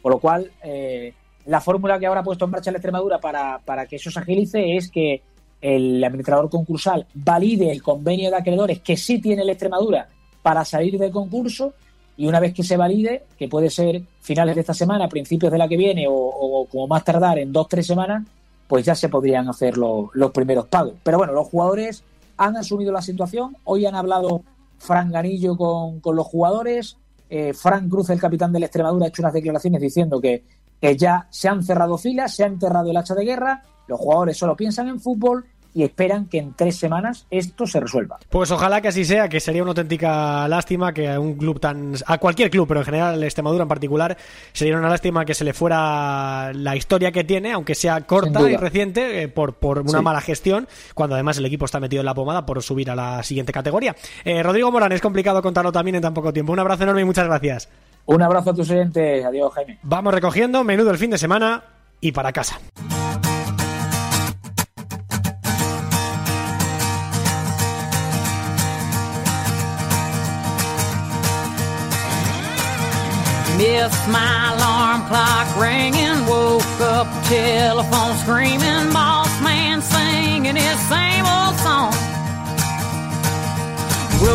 [0.00, 1.14] Por lo cual, eh,
[1.46, 4.18] la fórmula que ahora ha puesto en marcha la Extremadura para, para que eso se
[4.18, 5.22] agilice es que
[5.60, 10.08] el administrador concursal valide el convenio de acreedores que sí tiene la Extremadura
[10.42, 11.72] para salir del concurso
[12.16, 15.58] y una vez que se valide, que puede ser finales de esta semana, principios de
[15.58, 18.24] la que viene o, o como más tardar en dos, tres semanas,
[18.72, 20.94] pues ya se podrían hacer los primeros pagos.
[21.02, 22.02] Pero bueno, los jugadores
[22.38, 24.44] han asumido la situación, hoy han hablado
[24.78, 26.96] Fran Ganillo con, con los jugadores,
[27.28, 30.44] eh, Fran Cruz, el capitán de la Extremadura, ha hecho unas declaraciones diciendo que,
[30.80, 34.38] que ya se han cerrado filas, se ha enterrado el hacha de guerra, los jugadores
[34.38, 35.44] solo piensan en fútbol
[35.74, 38.18] y esperan que en tres semanas esto se resuelva.
[38.28, 41.94] Pues ojalá que así sea, que sería una auténtica lástima que a un club tan.
[42.06, 44.16] a cualquier club, pero en general Extremadura en particular,
[44.52, 48.56] sería una lástima que se le fuera la historia que tiene, aunque sea corta y
[48.56, 52.14] reciente, eh, por, por una mala gestión, cuando además el equipo está metido en la
[52.14, 53.96] pomada por subir a la siguiente categoría.
[54.24, 56.52] Eh, Rodrigo Morán, es complicado contarlo también en tan poco tiempo.
[56.52, 57.68] Un abrazo enorme y muchas gracias.
[58.06, 59.24] Un abrazo a tus oyentes.
[59.24, 59.78] Adiós, Jaime.
[59.82, 61.62] Vamos recogiendo menudo el fin de semana
[62.00, 62.58] y para casa.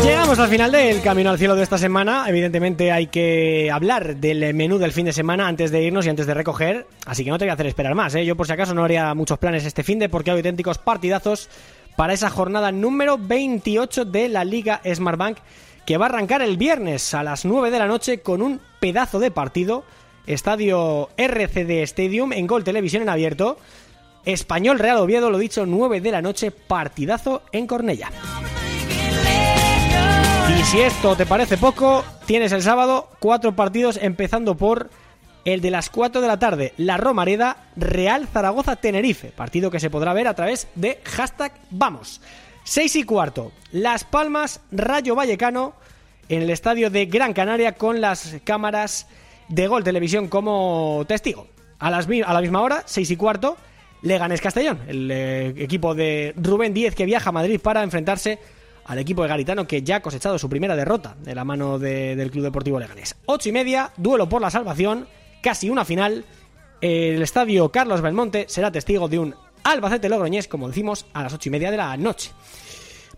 [0.02, 2.24] Llegamos al final del Camino al Cielo de esta semana.
[2.26, 6.26] Evidentemente hay que hablar del menú del fin de semana antes de irnos y antes
[6.26, 6.86] de recoger.
[7.04, 8.14] Así que no te voy a hacer esperar más.
[8.14, 8.24] ¿eh?
[8.24, 11.50] Yo por si acaso no haría muchos planes este fin de porque hay auténticos partidazos
[11.96, 15.36] para esa jornada número 28 de la Liga Smartbank
[15.88, 19.20] que va a arrancar el viernes a las 9 de la noche con un pedazo
[19.20, 19.84] de partido.
[20.26, 23.56] Estadio RCD Stadium en Gol Televisión en abierto.
[24.26, 28.10] Español Real Oviedo, lo dicho, 9 de la noche, partidazo en Cornella.
[30.58, 34.90] Y si esto te parece poco, tienes el sábado cuatro partidos empezando por
[35.46, 39.88] el de las 4 de la tarde, la Romareda Real Zaragoza Tenerife, partido que se
[39.88, 42.20] podrá ver a través de hashtag Vamos.
[42.68, 45.72] 6 y cuarto, Las Palmas, Rayo Vallecano,
[46.28, 49.06] en el estadio de Gran Canaria con las cámaras
[49.48, 51.46] de Gol Televisión como testigo.
[51.78, 53.56] A, las, a la misma hora, 6 y cuarto,
[54.02, 58.38] Leganés Castellón, el eh, equipo de Rubén Díez que viaja a Madrid para enfrentarse
[58.84, 62.30] al equipo de Garitano que ya ha cosechado su primera derrota de la mano del
[62.30, 63.16] Club Deportivo Leganés.
[63.24, 65.08] 8 y media, duelo por la salvación,
[65.42, 66.26] casi una final.
[66.82, 69.34] El estadio Carlos Belmonte será testigo de un
[69.64, 72.32] Albacete Logroñés, como decimos, a las ocho y media de la noche.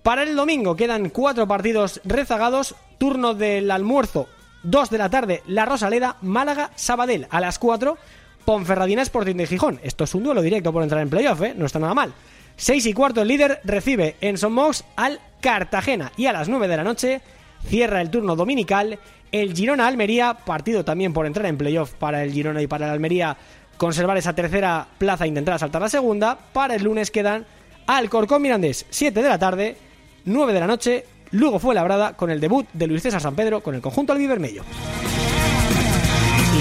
[0.03, 2.74] Para el domingo quedan cuatro partidos rezagados.
[2.99, 4.28] Turno del almuerzo,
[4.62, 7.26] 2 de la tarde, La Rosaleda, Málaga, Sabadell.
[7.30, 7.97] A las 4,
[8.45, 9.80] Ponferradina Sporting de Gijón.
[9.82, 11.55] Esto es un duelo directo por entrar en playoff, ¿eh?
[11.57, 12.12] No está nada mal.
[12.57, 16.12] 6 y cuarto, el líder recibe en Mox al Cartagena.
[16.16, 17.22] Y a las 9 de la noche
[17.66, 18.99] cierra el turno dominical
[19.32, 20.34] el Girona Almería.
[20.34, 23.36] Partido también por entrar en playoff para el Girona y para el Almería
[23.81, 26.37] conservar esa tercera plaza e intentar saltar la segunda.
[26.53, 27.47] Para el lunes quedan
[27.87, 29.74] Alcorcón Mirandés, 7 de la tarde,
[30.26, 33.62] 9 de la noche, luego fue labrada con el debut de Luis César San Pedro
[33.62, 34.64] con el conjunto albivermello.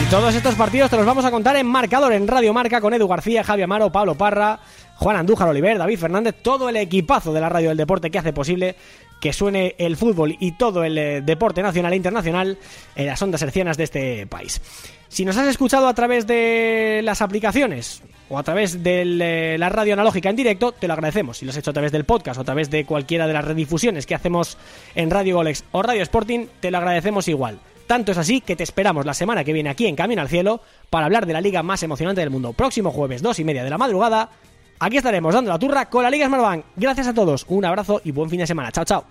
[0.02, 2.94] Y todos estos partidos te los vamos a contar en marcador en Radio Marca con
[2.94, 4.58] Edu García, Javi Amaro, Pablo Parra,
[4.96, 8.32] Juan Andújar Oliver, David Fernández, todo el equipazo de la radio del deporte que hace
[8.32, 8.78] posible
[9.20, 12.58] que suene el fútbol y todo el eh, deporte nacional e internacional
[12.96, 14.62] en las ondas hercianas de este país.
[15.10, 19.94] Si nos has escuchado a través de las aplicaciones o a través de la radio
[19.94, 21.38] analógica en directo, te lo agradecemos.
[21.38, 23.44] Si lo has hecho a través del podcast o a través de cualquiera de las
[23.44, 24.58] redifusiones que hacemos
[24.96, 27.60] en Radio Golex o Radio Sporting, te lo agradecemos igual.
[27.88, 30.62] Tanto es así que te esperamos la semana que viene aquí en Camino al Cielo
[30.92, 32.54] para hablar de la liga más emocionante del mundo.
[32.54, 34.30] Próximo jueves, dos y media de la madrugada.
[34.78, 36.66] Aquí estaremos dando la turra con la Liga Smartbank.
[36.76, 38.72] Gracias a todos, un abrazo y buen fin de semana.
[38.72, 39.06] Chao, chao.